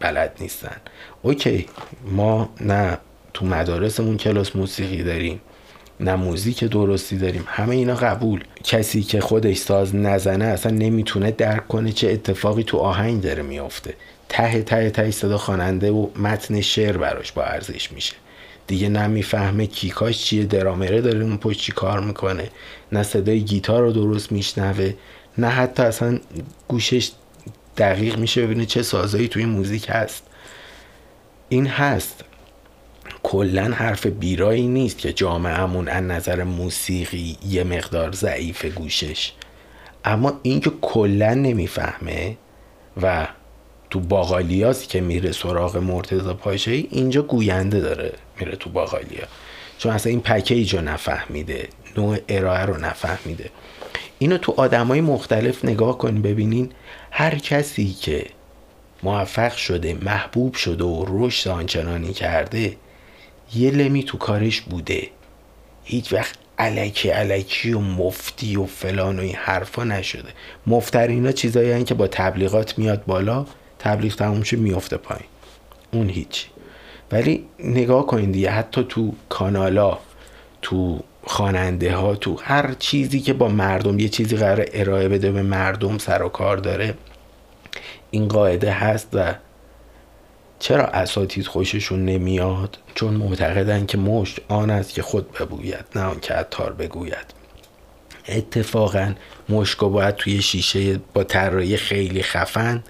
بلد 0.00 0.36
نیستن. 0.40 0.76
اوکی 1.22 1.66
ما 2.04 2.50
نه 2.60 2.98
تو 3.34 3.46
مدارسمون 3.46 4.16
کلاس 4.16 4.56
موسیقی 4.56 5.02
داریم 5.02 5.40
نه 6.00 6.14
موزیک 6.14 6.64
درستی 6.64 7.18
داریم 7.18 7.44
همه 7.46 7.76
اینا 7.76 7.94
قبول. 7.94 8.44
کسی 8.64 9.02
که 9.02 9.20
خودش 9.20 9.56
ساز 9.56 9.96
نزنه 9.96 10.44
اصلا 10.44 10.72
نمی‌تونه 10.72 11.30
درک 11.30 11.68
کنه 11.68 11.92
چه 11.92 12.10
اتفاقی 12.10 12.62
تو 12.62 12.78
آهنگ 12.78 13.22
داره 13.22 13.42
میافته. 13.42 13.94
ته 14.28 14.62
ته 14.62 14.90
ته 14.90 15.10
صدا 15.10 15.38
خواننده 15.38 15.90
و 15.90 16.08
متن 16.16 16.60
شعر 16.60 16.96
براش 16.96 17.32
با 17.32 17.42
ارزش 17.42 17.92
میشه. 17.92 18.14
دیگه 18.70 18.88
نمی‌فهمه 18.88 19.66
کیکاش 19.66 20.24
چیه 20.24 20.44
درامره 20.44 21.00
داره 21.00 21.20
اون 21.24 21.36
پشت 21.36 21.60
چی 21.60 21.72
کار 21.72 22.00
می‌کنه. 22.00 22.50
نه 22.92 23.02
صدای 23.02 23.40
گیتار 23.40 23.82
رو 23.82 23.92
درست 23.92 24.32
میشنوه 24.32 24.94
نه 25.38 25.48
حتی 25.48 25.82
اصلا 25.82 26.18
گوشش 26.68 27.10
دقیق 27.76 28.18
میشه 28.18 28.42
ببینه 28.42 28.66
چه 28.66 28.82
سازایی 28.82 29.28
توی 29.28 29.44
موزیک 29.44 29.86
هست. 29.88 30.22
این 31.48 31.66
هست. 31.66 32.24
کلا 33.22 33.64
حرف 33.64 34.06
بیرایی 34.06 34.66
نیست 34.66 34.98
که 34.98 35.12
جامعهمون 35.12 35.88
از 35.88 36.04
نظر 36.04 36.44
موسیقی 36.44 37.36
یه 37.48 37.64
مقدار 37.64 38.12
ضعیف 38.12 38.64
گوشش. 38.64 39.32
اما 40.04 40.40
اینکه 40.42 40.70
کلا 40.80 41.34
نمی‌فهمه 41.34 42.36
و 43.02 43.28
تو 43.90 44.00
باقالیاسی 44.00 44.86
که 44.86 45.00
میره 45.00 45.32
سراغ 45.32 45.76
مرتضا 45.76 46.34
پاشایی 46.34 46.88
اینجا 46.90 47.22
گوینده 47.22 47.80
داره 47.80 48.12
میره 48.40 48.56
تو 48.56 48.70
باقالیا 48.70 49.26
چون 49.78 49.92
اصلا 49.92 50.10
این 50.10 50.20
پکیج 50.20 50.74
رو 50.74 50.80
نفهمیده 50.80 51.68
نوع 51.96 52.18
ارائه 52.28 52.64
رو 52.64 52.76
نفهمیده. 52.76 53.50
اینو 54.18 54.38
تو 54.38 54.54
آدمای 54.56 55.00
مختلف 55.00 55.64
نگاه 55.64 55.98
کنین 55.98 56.22
ببینین 56.22 56.70
هر 57.10 57.38
کسی 57.38 57.92
که 57.92 58.26
موفق 59.02 59.52
شده 59.52 59.94
محبوب 59.94 60.54
شده 60.54 60.84
و 60.84 61.04
رشد 61.08 61.50
آنچنانی 61.50 62.12
کرده 62.12 62.76
یه 63.54 63.70
لمی 63.70 64.02
تو 64.02 64.18
کارش 64.18 64.60
بوده. 64.60 65.08
هیچ 65.84 66.12
وقت 66.12 66.34
علکی 66.58 67.08
علکی 67.08 67.72
و 67.72 67.78
مفتی 67.78 68.56
و 68.56 68.66
فلان 68.66 69.18
و 69.18 69.22
این 69.22 69.34
حرفا 69.34 69.84
نشده. 69.84 70.28
مفترینا 70.66 71.32
چیزایی 71.32 71.84
که 71.84 71.94
با 71.94 72.06
تبلیغات 72.06 72.78
میاد 72.78 73.04
بالا. 73.04 73.46
تبلیغ 73.80 74.14
تموم 74.14 74.42
شه 74.42 74.56
میفته 74.56 74.96
پایین. 74.96 75.26
اون 75.92 76.08
هیچ. 76.08 76.46
ولی 77.12 77.46
نگاه 77.58 78.06
کنید 78.06 78.32
دیگه 78.32 78.50
حتی 78.50 78.86
تو 78.88 79.12
کانالا 79.28 79.98
تو 80.62 81.00
خواننده 81.24 81.94
ها 81.94 82.14
تو 82.14 82.36
هر 82.42 82.74
چیزی 82.78 83.20
که 83.20 83.32
با 83.32 83.48
مردم 83.48 83.98
یه 83.98 84.08
چیزی 84.08 84.36
قرار 84.36 84.66
ارائه 84.72 85.08
بده 85.08 85.32
به 85.32 85.42
مردم 85.42 85.98
سر 85.98 86.22
و 86.22 86.28
کار 86.28 86.56
داره 86.56 86.94
این 88.10 88.28
قاعده 88.28 88.72
هست 88.72 89.08
و 89.12 89.34
چرا 90.58 90.84
اساتید 90.84 91.46
خوششون 91.46 92.04
نمیاد؟ 92.04 92.78
چون 92.94 93.14
معتقدن 93.14 93.86
که 93.86 93.98
مشت 93.98 94.40
آن 94.48 94.70
است 94.70 94.94
که 94.94 95.02
خود 95.02 95.32
بگوید 95.32 95.84
نه 95.96 96.02
آن 96.02 96.20
که 96.20 96.34
عطار 96.34 96.72
بگوید. 96.72 97.40
اتفاقا 98.28 99.14
مشکو 99.48 99.88
باید 99.88 100.14
توی 100.14 100.42
شیشه 100.42 101.00
با 101.14 101.24
طراحی 101.24 101.76
خیلی 101.76 102.22
خفن 102.22 102.82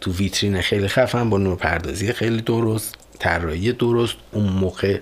تو 0.00 0.12
ویترین 0.12 0.60
خیلی 0.60 0.88
خفن 0.88 1.30
با 1.30 1.38
نورپردازی 1.38 2.12
خیلی 2.12 2.40
درست 2.40 2.94
طراحی 3.18 3.72
درست 3.72 4.16
اون 4.32 4.48
موقع 4.48 5.00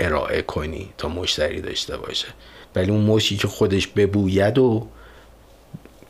ارائه 0.00 0.42
کنی 0.42 0.88
تا 0.98 1.08
مشتری 1.08 1.60
داشته 1.60 1.96
باشه. 1.96 2.28
ولی 2.74 2.90
اون 2.90 3.04
مشی 3.04 3.36
که 3.36 3.48
خودش 3.48 3.86
ببوید 3.86 4.58
و 4.58 4.86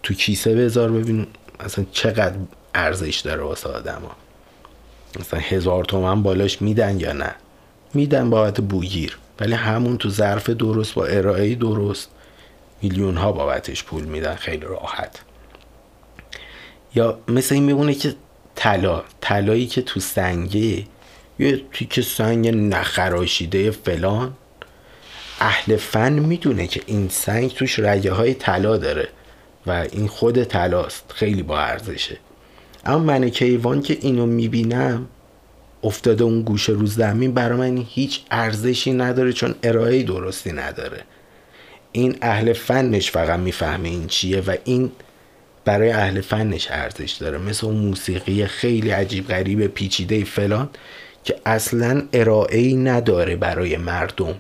تو 0.02 0.14
کیسه 0.14 0.54
بذار 0.54 0.90
ببین 0.90 1.26
اصلا 1.60 1.86
چقدر 1.92 2.36
ارزش 2.74 3.20
داره 3.20 3.42
واسه 3.42 3.68
آدما 3.68 4.16
مثلا 5.20 5.40
هزار 5.40 5.84
تومن 5.84 6.22
بالاش 6.22 6.62
میدن 6.62 7.00
یا 7.00 7.12
نه؟ 7.12 7.34
میدن 7.94 8.30
بابت 8.30 8.60
بوگیر. 8.60 9.18
ولی 9.40 9.54
همون 9.54 9.98
تو 9.98 10.10
ظرف 10.10 10.50
درست 10.50 10.94
با 10.94 11.06
ارائه 11.06 11.54
درست 11.54 12.08
میلیون 12.82 13.16
ها 13.16 13.32
بابتش 13.32 13.84
پول 13.84 14.04
میدن. 14.04 14.34
خیلی 14.34 14.66
راحت. 14.66 15.20
یا 16.94 17.18
مثل 17.28 17.54
این 17.54 17.64
میمونه 17.64 17.94
که 17.94 18.14
طلا. 18.56 19.02
طلایی 19.20 19.66
که 19.66 19.82
تو 19.82 20.00
سنگه 20.00 20.84
یه 21.38 21.62
تیکه 21.72 22.02
سنگ 22.02 22.48
نخراشیده 22.48 23.70
فلان. 23.70 24.32
اهل 25.40 25.76
فن 25.76 26.12
می‌دونه 26.12 26.66
که 26.66 26.80
این 26.86 27.08
سنگ 27.08 27.50
توش 27.50 27.78
رگه 27.78 28.12
های 28.12 28.34
طلا 28.34 28.76
داره 28.76 29.08
و 29.66 29.86
این 29.92 30.06
خود 30.06 30.44
طلاست 30.44 31.04
خیلی 31.14 31.42
با 31.42 31.58
ارزشه. 31.58 32.16
اما 32.84 32.98
من 32.98 33.28
کیوان 33.28 33.82
که 33.82 33.98
اینو 34.00 34.26
می‌بینم 34.26 35.06
افتاده 35.82 36.24
اون 36.24 36.42
گوشه 36.42 36.72
رو 36.72 36.86
زمین 36.86 37.34
برای 37.34 37.70
من 37.70 37.84
هیچ 37.88 38.20
ارزشی 38.30 38.92
نداره 38.92 39.32
چون 39.32 39.54
ارائه 39.62 40.02
درستی 40.02 40.52
نداره. 40.52 41.04
این 41.92 42.16
اهل 42.22 42.52
فنش 42.52 43.10
فقط 43.10 43.40
می‌فهمه 43.40 43.88
این 43.88 44.06
چیه 44.06 44.40
و 44.40 44.56
این 44.64 44.92
برای 45.66 45.90
اهل 45.90 46.20
فنش 46.20 46.68
ارزش 46.70 47.12
داره. 47.12 47.38
مثل 47.38 47.66
اون 47.66 47.76
موسیقی 47.76 48.46
خیلی 48.46 48.90
عجیب 48.90 49.28
غریب 49.28 49.66
پیچیده 49.66 50.24
فلان 50.24 50.70
که 51.24 51.36
اصلا 51.46 52.02
ارائه 52.12 52.58
ای 52.58 52.76
نداره 52.76 53.36
برای 53.36 53.76
مردم. 53.76 54.34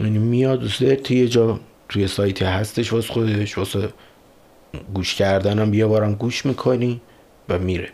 یعنی 0.00 0.18
میاد 0.18 0.68
توی 0.94 1.28
جا 1.28 1.60
توی 1.88 2.08
سایتی 2.08 2.44
هستش 2.44 2.92
واسه 2.92 3.12
خودش 3.12 3.58
واسه 3.58 3.88
گوش 4.94 5.14
کردنم. 5.14 5.70
بیا 5.70 5.88
بارم 5.88 6.14
گوش 6.14 6.46
می‌کنی 6.46 7.00
و 7.48 7.58
میره. 7.58 7.88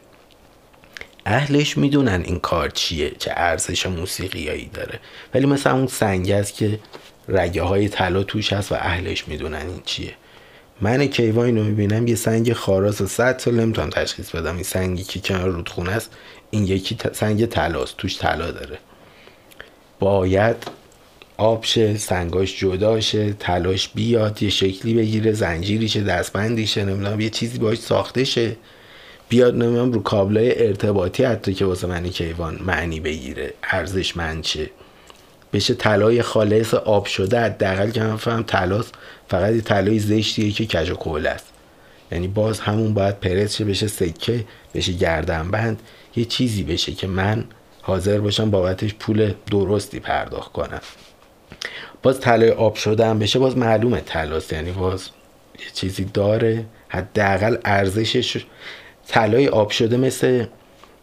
اهلش 1.26 1.78
می‌دونن 1.78 2.22
این 2.24 2.38
کار 2.38 2.68
چیه 2.68 3.10
چه 3.18 3.32
ارزش 3.36 3.86
موسیقیایی 3.86 4.70
داره. 4.74 5.00
ولی 5.34 5.46
مثلا 5.46 5.74
اون 5.74 5.86
سنگ 5.86 6.30
است 6.30 6.54
که 6.54 6.78
رگه 7.28 7.62
های 7.62 7.88
طلا 7.88 8.22
توش 8.22 8.52
هست 8.52 8.72
و 8.72 8.74
اهلش 8.74 9.28
می‌دونن 9.28 9.66
این 9.66 9.82
چیه. 9.84 10.12
من 10.82 11.06
کیوان 11.06 11.46
اینو 11.46 11.64
می‌بینم 11.64 12.06
یه 12.06 12.14
سنگ 12.14 12.52
خاراس 12.52 13.02
صد 13.02 13.38
سال 13.38 13.54
نمی‌تونم 13.54 13.90
تشخیص 13.90 14.30
بدم. 14.30 14.54
این 14.54 14.62
سنگی 14.62 15.02
که 15.02 15.20
کنار 15.20 15.48
رودخونه 15.48 15.92
است 15.92 16.10
این 16.50 16.66
یکی 16.66 16.96
سنگ 17.12 17.46
طلاست 17.46 17.96
توش 17.96 18.18
طلا 18.18 18.50
داره. 18.50 18.78
باید 20.00 20.56
آب 21.36 21.64
شه 21.64 21.96
سنگاش 21.96 22.58
جدا 22.60 23.00
شه 23.00 23.32
تلاش 23.32 23.88
بیاد 23.88 24.42
یه 24.42 24.50
شکلی 24.50 24.94
بگیره 24.94 25.32
زنجیری 25.32 25.88
شه 25.88 26.02
دستبندی 26.02 26.66
شه 26.66 26.84
نمی‌دونم 26.84 27.20
یه 27.20 27.30
چیزی 27.30 27.58
باش 27.58 27.78
ساخته 27.78 28.24
شه. 28.24 28.56
بیاد 29.28 29.54
نمی‌دونم 29.54 29.92
رو 29.92 30.02
کابلای 30.02 30.66
ارتباطی 30.66 31.24
حتی 31.24 31.54
که 31.54 31.64
واسه 31.64 31.86
من 31.86 32.08
کیوان 32.08 32.58
معنی 32.66 33.00
بگیره 33.00 33.54
ارزشمند 33.62 34.44
شه. 34.44 34.70
بشه 35.52 35.74
طلای 35.74 36.22
خالص 36.22 36.74
آب 36.74 37.06
شده 37.06 37.40
حداقل 37.40 37.90
که 37.90 38.02
من 38.02 38.16
فهم 38.16 38.42
طلاست. 38.42 38.94
فقط 39.32 39.60
طلای 39.60 39.98
زشتیه 39.98 40.52
که 40.52 40.66
کج 40.66 40.90
و 40.90 41.18
است. 41.26 41.46
یعنی 42.12 42.28
باز 42.28 42.60
همون 42.60 42.94
باید 42.94 43.20
پرس 43.20 43.56
شه 43.56 43.64
بشه 43.64 43.86
سکه 43.86 44.44
بشه 44.74 44.92
گردنبند 44.92 45.82
یه 46.16 46.24
چیزی 46.24 46.62
بشه 46.62 46.92
که 46.92 47.06
من 47.06 47.44
حاضر 47.82 48.18
باشم 48.18 48.50
بابتش 48.50 48.94
پول 48.94 49.34
درستی 49.50 50.00
پرداخت 50.00 50.52
کنم. 50.52 50.80
باز 52.02 52.20
طلای 52.20 52.50
آب 52.50 52.74
شده 52.74 53.06
هم 53.06 53.18
بشه 53.18 53.38
باز 53.38 53.56
معلومه 53.56 54.00
طلاست 54.00 54.52
یعنی 54.52 54.72
باز 54.72 55.08
یه 55.58 55.66
چیزی 55.74 56.04
داره. 56.04 56.64
حداقل 56.88 57.56
ارزشش 57.64 58.44
طلای 59.08 59.48
آب 59.48 59.70
شده 59.70 59.96
مثل 59.96 60.44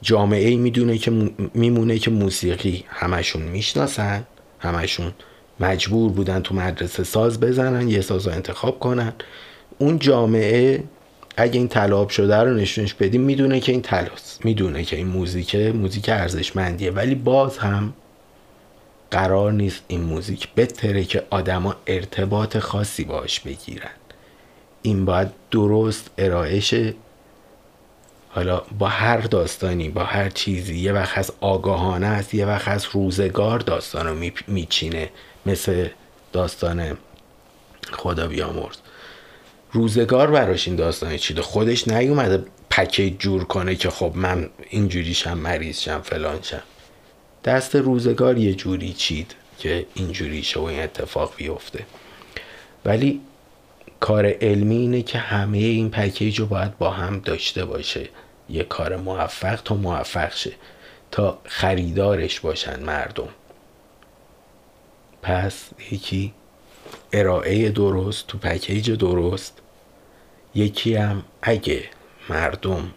جامعه 0.02 0.56
می‌دونه 0.56 0.98
که 0.98 1.12
میمونه 1.54 2.00
که 2.00 2.12
موسیقی 2.12 2.86
همشون 2.90 3.42
می‌شناسن 3.42 4.24
همشون 4.60 5.14
مجبور 5.60 6.12
بودن 6.12 6.42
تو 6.42 6.56
مدرسه 6.56 7.04
ساز 7.04 7.40
بزنن 7.40 7.88
یه 7.88 8.02
ساز 8.02 8.28
رو 8.28 8.34
انتخاب 8.34 8.80
کنن. 8.80 9.14
اون 9.78 10.00
جامعه 10.00 10.84
اگه 11.38 11.60
این 11.60 11.68
طلاب 11.68 12.10
شده 12.10 12.38
رو 12.38 12.54
نشونش 12.54 12.94
بدیم 12.94 13.22
می‌دونه 13.22 13.60
که 13.60 13.72
این 13.72 13.82
تلاست 13.82 14.46
می‌دونه 14.46 14.84
که 14.84 14.96
این 14.96 15.08
موزیک 15.08 15.56
موزیک 15.56 16.10
ارزشمندیه. 16.10 16.92
ولی 16.92 17.16
باز 17.16 17.58
هم 17.58 17.94
قرار 19.12 19.52
نیست 19.52 19.84
این 19.88 20.02
موزیک 20.02 20.48
بتره 20.54 21.04
که 21.04 21.24
آدما 21.30 21.76
ارتباط 21.88 22.58
خاصی 22.58 23.04
باش 23.04 23.40
بگیرن. 23.40 23.90
این 24.82 25.06
باید 25.06 25.28
درست 25.52 26.10
ارائهش 26.18 26.76
حالا 28.30 28.62
با 28.80 28.88
هر 28.88 29.18
داستانی 29.18 29.90
با 29.90 30.04
هر 30.04 30.30
چیزی 30.30 30.78
یه 30.78 30.94
وقت 30.94 31.18
از 31.18 31.32
آگاهانه 31.42 32.08
است 32.08 32.34
یه 32.34 32.46
وقت 32.46 32.68
از 32.68 32.86
روزگار 32.92 33.60
داستان 33.60 34.08
رو 34.08 34.32
میچینه 34.48 35.10
مثل 35.46 35.88
داستان 36.34 36.98
خدا 37.92 38.28
بیامرز. 38.28 38.78
روزگار 39.72 40.32
براش 40.32 40.68
این 40.68 40.76
داستان 40.76 41.18
چیده. 41.18 41.42
خودش 41.42 41.88
نیومده 41.88 42.46
پکیج 42.70 43.18
جور 43.20 43.44
کنه 43.44 43.76
که 43.76 43.90
خب 43.90 44.12
من 44.16 44.50
اینجوریشم 44.70 45.38
مریضشم 45.38 46.02
فلانشم 46.02 46.64
دست 47.44 47.76
روزگار 47.76 48.38
یه 48.38 48.54
جوری 48.54 48.94
چید 48.94 49.36
که 49.60 49.86
اینجوری 49.94 50.44
شه 50.44 50.60
و 50.60 50.64
این 50.64 50.84
اتفاق 50.84 51.34
بیفته. 51.38 51.86
ولی 52.86 53.22
کار 54.00 54.26
علمی 54.26 54.78
اینه 54.78 55.02
که 55.02 55.18
همه 55.18 55.58
این 55.58 55.90
پکیج 55.90 56.40
رو 56.40 56.46
باید 56.46 56.78
با 56.78 56.92
هم 56.92 57.20
داشته 57.20 57.66
باشه. 57.66 58.10
یه 58.50 58.64
کار 58.64 58.96
موفق 58.96 59.62
تا 59.62 59.76
موفق 59.76 60.34
شه. 60.34 60.52
تا 61.12 61.40
خریدارش 61.46 62.40
باشن 62.40 62.84
مردم. 62.84 63.30
پس 65.22 65.70
یکی 65.92 66.34
ارائه 67.14 67.70
درست 67.70 68.28
تو 68.28 68.38
پکیج 68.38 68.92
درست. 68.92 69.62
یکی 70.56 70.96
هم 70.96 71.24
اگه 71.42 71.84
مردم 72.30 72.92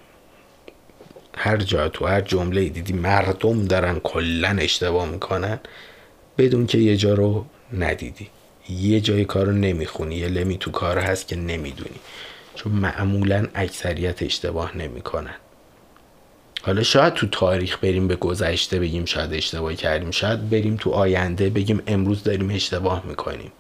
هر 1.36 1.56
جا 1.56 1.88
تو 1.88 2.06
هر 2.06 2.20
جمله 2.20 2.68
دیدی 2.68 2.92
مردم 2.92 3.64
دارن 3.64 3.98
کلا 3.98 4.56
اشتباه 4.60 5.08
می‌کنن 5.08 5.60
بدون 6.38 6.66
که 6.66 6.78
یه 6.78 6.96
جا 6.96 7.14
رو 7.14 7.46
ندیدی. 7.72 8.28
یه 8.68 9.00
جای 9.00 9.24
کار 9.24 9.46
رو 9.46 9.52
نمی‌خونی 9.52 10.14
یه 10.14 10.28
لمی 10.28 10.58
تو 10.58 10.70
کار 10.70 10.98
هست 10.98 11.28
که 11.28 11.36
نمی‌دونی. 11.36 12.00
چون 12.54 12.72
معمولا 12.72 13.46
اکثریت 13.54 14.22
اشتباه 14.22 14.76
نمی‌کنن. 14.76 15.34
حالا 16.62 16.82
شاید 16.82 17.14
تو 17.14 17.26
تاریخ 17.26 17.78
بریم 17.82 18.08
به 18.08 18.16
گذشته 18.16 18.78
بگیم 18.78 19.04
شاید 19.04 19.34
اشتباه 19.34 19.74
کردیم 19.74 20.10
شاید 20.10 20.50
بریم 20.50 20.76
تو 20.76 20.90
آینده 20.90 21.50
بگیم 21.50 21.82
امروز 21.86 22.22
داریم 22.22 22.50
اشتباه 22.50 23.06
می‌کنیم. 23.06 23.52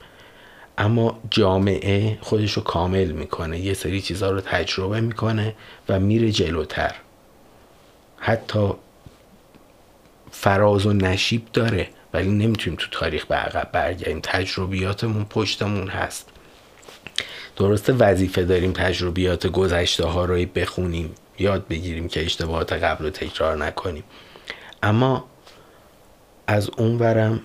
اما 0.78 1.20
جامعه 1.30 2.18
خودش 2.20 2.52
رو 2.52 2.62
کامل 2.62 3.12
می‌کنه 3.12 3.60
یه 3.60 3.74
سری 3.74 4.00
چیزها 4.00 4.30
رو 4.30 4.40
تجربه 4.40 5.00
می‌کنه 5.00 5.54
و 5.88 6.00
میره 6.00 6.30
جلوتر. 6.30 6.94
حتی 8.16 8.70
فراز 10.30 10.86
و 10.86 10.92
نشیب 10.92 11.42
داره. 11.52 11.88
ولی 12.12 12.30
نمی‌تونیم 12.30 12.78
تو 12.78 12.86
تاریخ 12.90 13.26
به 13.26 13.34
عقب 13.34 13.72
برگردیم. 13.72 14.20
تجربیاتمون 14.22 15.24
پشتمون 15.24 15.88
هست. 15.88 16.28
درسته 17.56 17.92
وظیفه 17.92 18.44
داریم 18.44 18.72
تجربیات 18.72 19.46
گذشته 19.46 20.04
ها 20.04 20.24
رو 20.24 20.46
بخونیم 20.46 21.14
یاد 21.38 21.68
بگیریم 21.68 22.08
که 22.08 22.24
اشتباهات 22.24 22.72
قبل 22.72 23.04
رو 23.04 23.10
تکرار 23.10 23.56
نکنیم. 23.56 24.04
اما 24.82 25.24
از 26.46 26.70
اون 26.76 26.98
ورم 26.98 27.40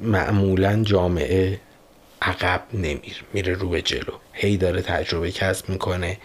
معمولا 0.00 0.82
جامعه 0.82 1.60
عقب 2.22 2.62
نمیر 2.74 3.24
میره 3.32 3.54
رو 3.54 3.68
به 3.68 3.82
جلو. 3.82 4.12
هی 4.32 4.56
داره 4.56 4.82
تجربه 4.82 5.30
کسب 5.30 5.68
می‌کنه 5.68 6.18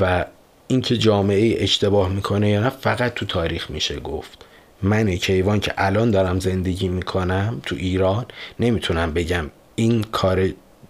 و 0.00 0.24
اینکه 0.68 0.96
جامعه 0.96 1.62
اشتباه 1.62 2.08
می‌کنه 2.08 2.50
یا 2.50 2.60
نه 2.60 2.70
فقط 2.70 3.14
تو 3.14 3.26
تاریخ 3.26 3.70
میشه 3.70 4.00
گفت. 4.00 4.44
من 4.82 5.16
کیوان 5.16 5.60
که 5.60 5.74
الان 5.78 6.10
دارم 6.10 6.40
زندگی 6.40 6.88
می‌کنم 6.88 7.60
تو 7.66 7.76
ایران 7.76 8.26
نمی‌تونم 8.60 9.12
بگم 9.12 9.50
این 9.74 10.02
کار 10.02 10.48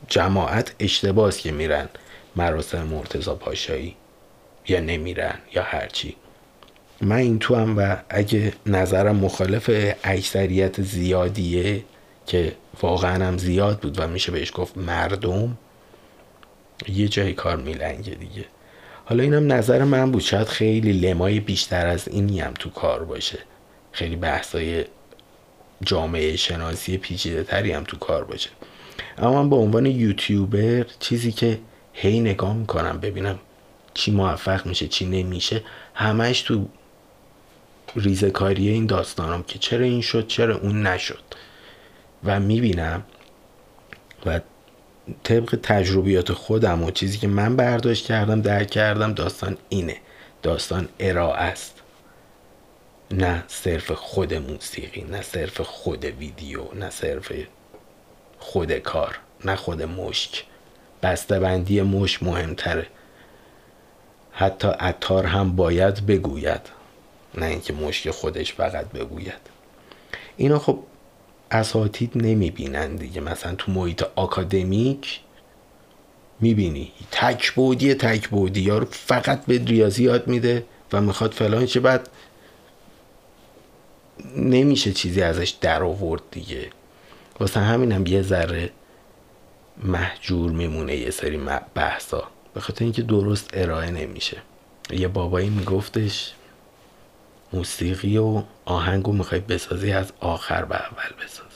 جماعت 0.08 0.74
اشتباهی 0.78 1.40
که 1.40 1.52
میرن 1.52 1.88
مراسم 2.36 2.82
مرتزا 2.82 3.34
پاشایی 3.34 3.96
یا 4.68 4.80
نمیرن 4.80 5.38
یا 5.54 5.62
هرچی. 5.62 6.16
من 7.00 7.16
این 7.16 7.38
تو 7.38 7.54
هم 7.54 7.78
و 7.78 7.96
اگه 8.08 8.52
نظرم 8.66 9.16
مخالف 9.16 9.70
اکثریت 10.04 10.82
زیادیه 10.82 11.84
که 12.26 12.52
واقعا 12.82 13.26
هم 13.26 13.38
زیاد 13.38 13.80
بود 13.80 14.00
و 14.00 14.08
میشه 14.08 14.32
بهش 14.32 14.52
گفت 14.54 14.78
مردم 14.78 15.58
یه 16.88 17.08
جای 17.08 17.32
کار 17.32 17.56
میلنگه 17.56 18.14
دیگه. 18.14 18.44
حالا 19.04 19.22
اینم 19.22 19.52
نظر 19.52 19.84
من 19.84 20.10
بود. 20.10 20.22
شاید 20.22 20.46
خیلی 20.46 20.92
لمای 20.92 21.40
بیشتر 21.40 21.86
از 21.86 22.08
اینی 22.08 22.40
هم 22.40 22.52
تو 22.58 22.70
کار 22.70 23.04
باشه. 23.04 23.38
خیلی 23.92 24.16
بحثای 24.16 24.84
جامعه 25.84 26.36
شناسی 26.36 26.98
پیچیده 26.98 27.44
تری 27.44 27.72
هم 27.72 27.84
تو 27.84 27.98
کار 27.98 28.24
باشه. 28.24 28.50
اما 29.18 29.42
من 29.42 29.50
به 29.50 29.56
عنوان 29.56 29.86
یوتیوبر 29.86 30.86
چیزی 31.00 31.32
که 31.32 31.58
هی 31.92 32.20
نگاه 32.20 32.54
می‌کنم 32.54 33.00
ببینم 33.00 33.38
چی 33.94 34.10
موفق 34.10 34.66
میشه 34.66 34.88
چی 34.88 35.06
نمیشه 35.06 35.62
همش 35.94 36.42
تو 36.42 36.68
ریزکاری 37.96 38.68
این 38.68 38.86
داستانم 38.86 39.42
که 39.42 39.58
چرا 39.58 39.84
این 39.84 40.00
شد 40.00 40.26
چرا 40.26 40.58
اون 40.58 40.86
نشد. 40.86 41.22
و 42.24 42.40
می‌بینم 42.40 43.02
و 44.26 44.40
طبق 45.24 45.58
تجربیات 45.62 46.32
خودم 46.32 46.82
و 46.82 46.90
چیزی 46.90 47.18
که 47.18 47.28
من 47.28 47.56
برداشت 47.56 48.06
کردم 48.06 48.40
درک 48.40 48.70
کردم 48.70 49.14
داستان 49.14 49.56
اینه. 49.68 49.96
داستان 50.42 50.88
ارائه 50.98 51.40
است. 51.40 51.81
نه 53.10 53.44
صرف 53.48 53.92
خود 53.92 54.34
موسیقی 54.34 55.02
نه 55.02 55.22
صرف 55.22 55.60
خود 55.60 56.04
ویدیو 56.04 56.74
نه 56.74 56.90
صرف 56.90 57.32
خود 58.38 58.72
کار 58.72 59.18
نه 59.44 59.56
خود 59.56 59.82
مشک. 59.82 60.44
بندی 61.28 61.82
مشک 61.82 62.22
مهمتره. 62.22 62.86
حتی 64.32 64.68
اتار 64.68 65.26
هم 65.26 65.56
باید 65.56 66.06
بگوید 66.06 66.60
نه 67.34 67.46
اینکه 67.46 67.72
مشک 67.72 68.10
خودش 68.10 68.52
فقط 68.52 68.86
بگوید. 68.86 69.40
اینا 70.36 70.58
خب 70.58 70.78
اساتید 71.50 72.12
نمی‌بینن 72.14 72.96
دیگه. 72.96 73.20
مثلا 73.20 73.54
تو 73.54 73.72
محیط 73.72 74.04
آکادمیک 74.14 75.20
می‌بینی. 76.40 76.92
تک 77.10 77.52
بودی 77.52 77.94
تک 77.94 78.28
بودی 78.28 78.60
یارو 78.60 78.86
فقط 78.90 79.44
به 79.46 79.64
ریاضی 79.64 80.04
یاد 80.04 80.28
میده 80.28 80.64
و 80.92 81.00
می‌خواد 81.00 81.32
فلان 81.32 81.66
چه 81.66 81.80
بعد 81.80 82.08
نمیشه 84.36 84.92
چیزی 84.92 85.22
ازش 85.22 85.50
در 85.60 85.82
آورد 85.82 86.22
دیگه. 86.30 86.70
واسه 87.40 87.60
همینم 87.60 88.06
یه 88.06 88.22
ذره 88.22 88.70
محجور 89.84 90.50
میمونه 90.50 90.96
یه 90.96 91.10
سری 91.10 91.40
بحثا. 91.74 92.28
به 92.54 92.60
خاطر 92.60 92.84
اینکه 92.84 93.02
درست 93.02 93.50
ارائه 93.52 93.90
نمیشه. 93.90 94.42
یه 94.90 95.08
بابایی 95.08 95.50
میگفتش 95.50 96.32
موسیقی 97.52 98.18
و 98.18 98.42
آهنگو 98.64 99.12
می‌خوای 99.12 99.40
بسازی 99.40 99.92
از 99.92 100.12
آخر 100.20 100.64
به 100.64 100.74
اول 100.76 101.24
بساز. 101.24 101.46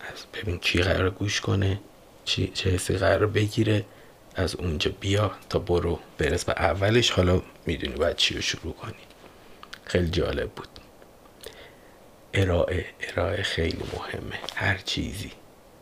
از 0.00 0.24
ببین 0.34 0.58
کی 0.58 0.82
قرار 0.82 1.10
گوش 1.10 1.40
کنه 1.40 1.80
چی 2.24 2.50
چه 2.54 2.70
حسی 2.70 2.96
قرار 2.96 3.26
بگیره 3.26 3.84
از 4.36 4.56
اونجا 4.56 4.90
بیا 5.00 5.30
تا 5.48 5.58
برو 5.58 5.98
برس 6.18 6.44
به 6.44 6.52
اولش. 6.52 7.10
حالا 7.10 7.42
می‌دونی 7.66 7.94
باید 7.94 8.16
چی 8.16 8.34
رو 8.34 8.40
شروع 8.40 8.72
کنی. 8.72 8.94
خیلی 9.84 10.10
جالب 10.10 10.50
بود. 10.50 10.68
ارائه 12.34 12.84
ارائه 13.08 13.42
خیلی 13.42 13.82
مهمه. 13.92 14.38
هر 14.54 14.78
چیزی. 14.84 15.32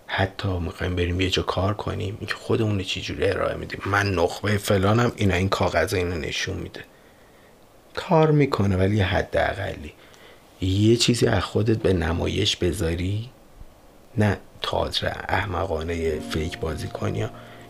حتی 0.07 0.59
می‌خوایم 0.59 0.97
بریم 0.97 1.21
یه 1.21 1.31
جا 1.31 1.43
کار 1.43 1.75
کنیم 1.75 2.17
اینکه 2.21 2.35
خودمون 2.35 2.83
چجوری 2.83 3.27
ارائه 3.27 3.57
میدیم. 3.57 3.81
من 3.87 4.15
نخبه 4.15 4.59
فلانم 4.59 5.13
اینا 5.17 5.35
این 5.35 5.49
کاغذ 5.49 5.95
اینو 5.95 6.17
نشون 6.17 6.57
میده. 6.57 6.81
کار 7.95 8.31
می‌کنه 8.31 8.77
ولی 8.77 9.01
حد 9.01 9.37
اقلی 9.37 9.93
یه 10.61 10.97
چیزی 10.97 11.27
از 11.27 11.43
خودت 11.43 11.79
به 11.79 11.93
نمایش 11.93 12.57
بذاری؟ 12.57 13.31
نه 14.19 14.39
تاجر 14.63 15.13
احمقانه 15.29 16.21
فیک 16.21 16.59
بازی 16.59 16.89
کنی 16.89 17.27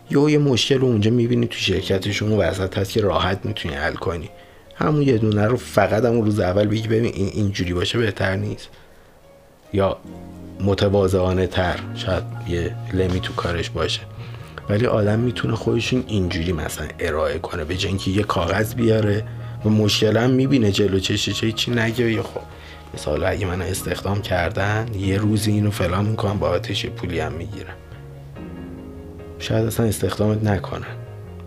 یا 0.09 0.29
یه 0.29 0.37
مشکل 0.37 0.77
رو 0.77 0.87
اونجا 0.87 1.11
می‌بینی 1.11 1.47
تو 1.47 1.57
شرکتشون 1.57 2.31
و 2.31 2.37
وسط 2.37 2.77
هست 2.77 2.91
که 2.91 3.01
راحت 3.01 3.45
می‌تونی 3.45 3.75
حل 3.75 3.93
کنی. 3.93 4.29
همون 4.75 5.01
یه 5.01 5.17
دونه 5.17 5.45
رو 5.45 5.57
فقط 5.57 6.05
همون 6.05 6.25
روز 6.25 6.39
اول 6.39 6.67
بگی 6.67 6.87
ببین 6.87 7.13
این 7.13 7.27
اینجوری 7.33 7.73
باشه 7.73 7.97
بهتر 7.97 8.35
نیست. 8.35 8.69
یا 9.73 9.97
متواضعانه 10.61 11.47
تر 11.47 11.79
شاید 11.95 12.23
یه 12.47 12.75
لمی 12.93 13.19
تو 13.19 13.33
کارش 13.33 13.69
باشه. 13.69 14.01
ولی 14.69 14.85
آدم 14.85 15.19
می‌تونه 15.19 15.55
خودشون 15.55 16.03
اینجوری 16.07 16.53
مثلا 16.53 16.87
ارائه 16.99 17.39
کنه 17.39 17.63
به 17.63 17.73
اینکه 17.73 18.11
یه 18.11 18.23
کاغذ 18.23 18.73
بیاره 18.73 19.23
و 19.65 19.69
مشکل 19.69 20.17
هم 20.17 20.29
می‌بینه 20.29 20.71
جلو 20.71 20.99
چشه 20.99 21.51
چی 21.51 21.71
نگه. 21.71 22.11
یا 22.11 22.23
خب 22.23 22.41
مثلا 22.93 23.27
اگه 23.27 23.45
من 23.45 23.61
استخدام 23.61 24.21
کردن 24.21 24.87
یه 24.99 25.17
روزی 25.17 25.51
اینو 25.51 25.71
فلان 25.71 26.05
می‌کنم 26.05 26.39
بابتش 26.39 26.83
یه 26.83 26.89
پولی 26.89 27.19
هم 27.19 27.33
می‌گیرم؟ 27.33 27.75
شاید 29.39 29.65
اصلا 29.65 29.85
استخدامت 29.85 30.43
نکنن 30.43 30.95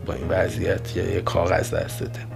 با 0.06 0.14
این 0.14 0.28
وضعیت 0.28 0.96
یا 0.96 1.10
یه 1.14 1.20
کاغذ 1.20 1.74
دستته. 1.74 2.35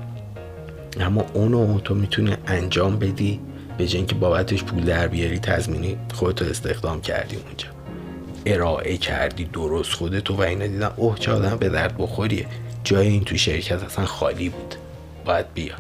اما 1.00 1.24
اونو 1.35 1.81
تو 1.81 1.94
می‌تونی 1.94 2.37
انجام 2.46 2.98
بدی 2.98 3.40
به 3.79 3.87
جای 3.87 3.96
اینکه 3.96 4.14
بابتش 4.14 4.64
پول 4.64 4.85
در 4.85 5.09
بیاری 5.09 5.38
تضمینی 5.38 5.96
خودتو 6.12 6.44
استخدام 6.44 7.00
کردی 7.00 7.37
اونجا. 7.37 7.68
ارائه 8.46 8.96
کردی 8.96 9.44
درست 9.44 9.92
خودتو 9.92 10.35
و 10.35 10.40
اینا 10.40 10.66
دیدن 10.66 10.90
اوه 10.96 11.18
چه 11.18 11.33
آدم 11.33 11.57
به 11.57 11.68
درد 11.68 11.98
بخوریه. 11.98 12.46
جای 12.85 13.09
این 13.09 13.24
تو 13.24 13.37
شرکت 13.37 13.83
اصلا 13.83 14.07
خالی 14.07 14.48
بود. 14.48 14.74
باید 15.24 15.46
بیا. 15.55 15.74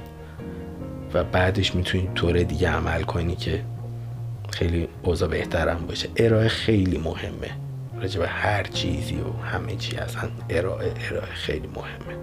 و 1.14 1.24
بعدش 1.24 1.74
می‌تونی 1.74 2.08
طور 2.14 2.42
دیگه 2.42 2.68
عمل 2.68 3.02
کنی 3.02 3.36
که 3.36 3.64
خیلی 4.50 4.88
اوضاع 5.02 5.28
بهترم 5.28 5.86
باشه. 5.86 6.08
ارائه 6.16 6.48
خیلی 6.48 6.98
مهمه. 6.98 7.50
راجع 8.00 8.20
به 8.20 8.28
هر 8.28 8.62
چیزی 8.62 9.14
و 9.14 9.42
همه 9.42 9.76
چی 9.76 9.96
اصلا 9.96 10.28
ارائه 10.50 10.92
ارائه 11.10 11.32
خیلی 11.32 11.68
مهمه. 11.76 12.20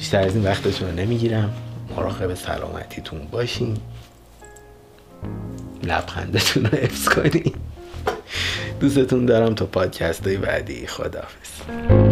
بیشتر 0.00 0.20
از 0.20 0.34
این 0.34 0.44
وقتتون 0.44 0.88
رو 0.88 0.94
نمی‌گیرم. 0.94 1.52
مراقب 1.96 2.34
سلامتیتون 2.34 3.20
باشین. 3.30 3.76
لبخندتون 5.82 6.64
رو 6.64 6.78
حفظ 6.78 7.08
کنین. 7.08 7.54
دوستتون 8.80 9.26
دارم 9.26 9.54
تا 9.54 9.66
پادکست 9.66 10.26
های 10.26 10.36
بعدی. 10.36 10.86
خداحافظ. 10.86 12.09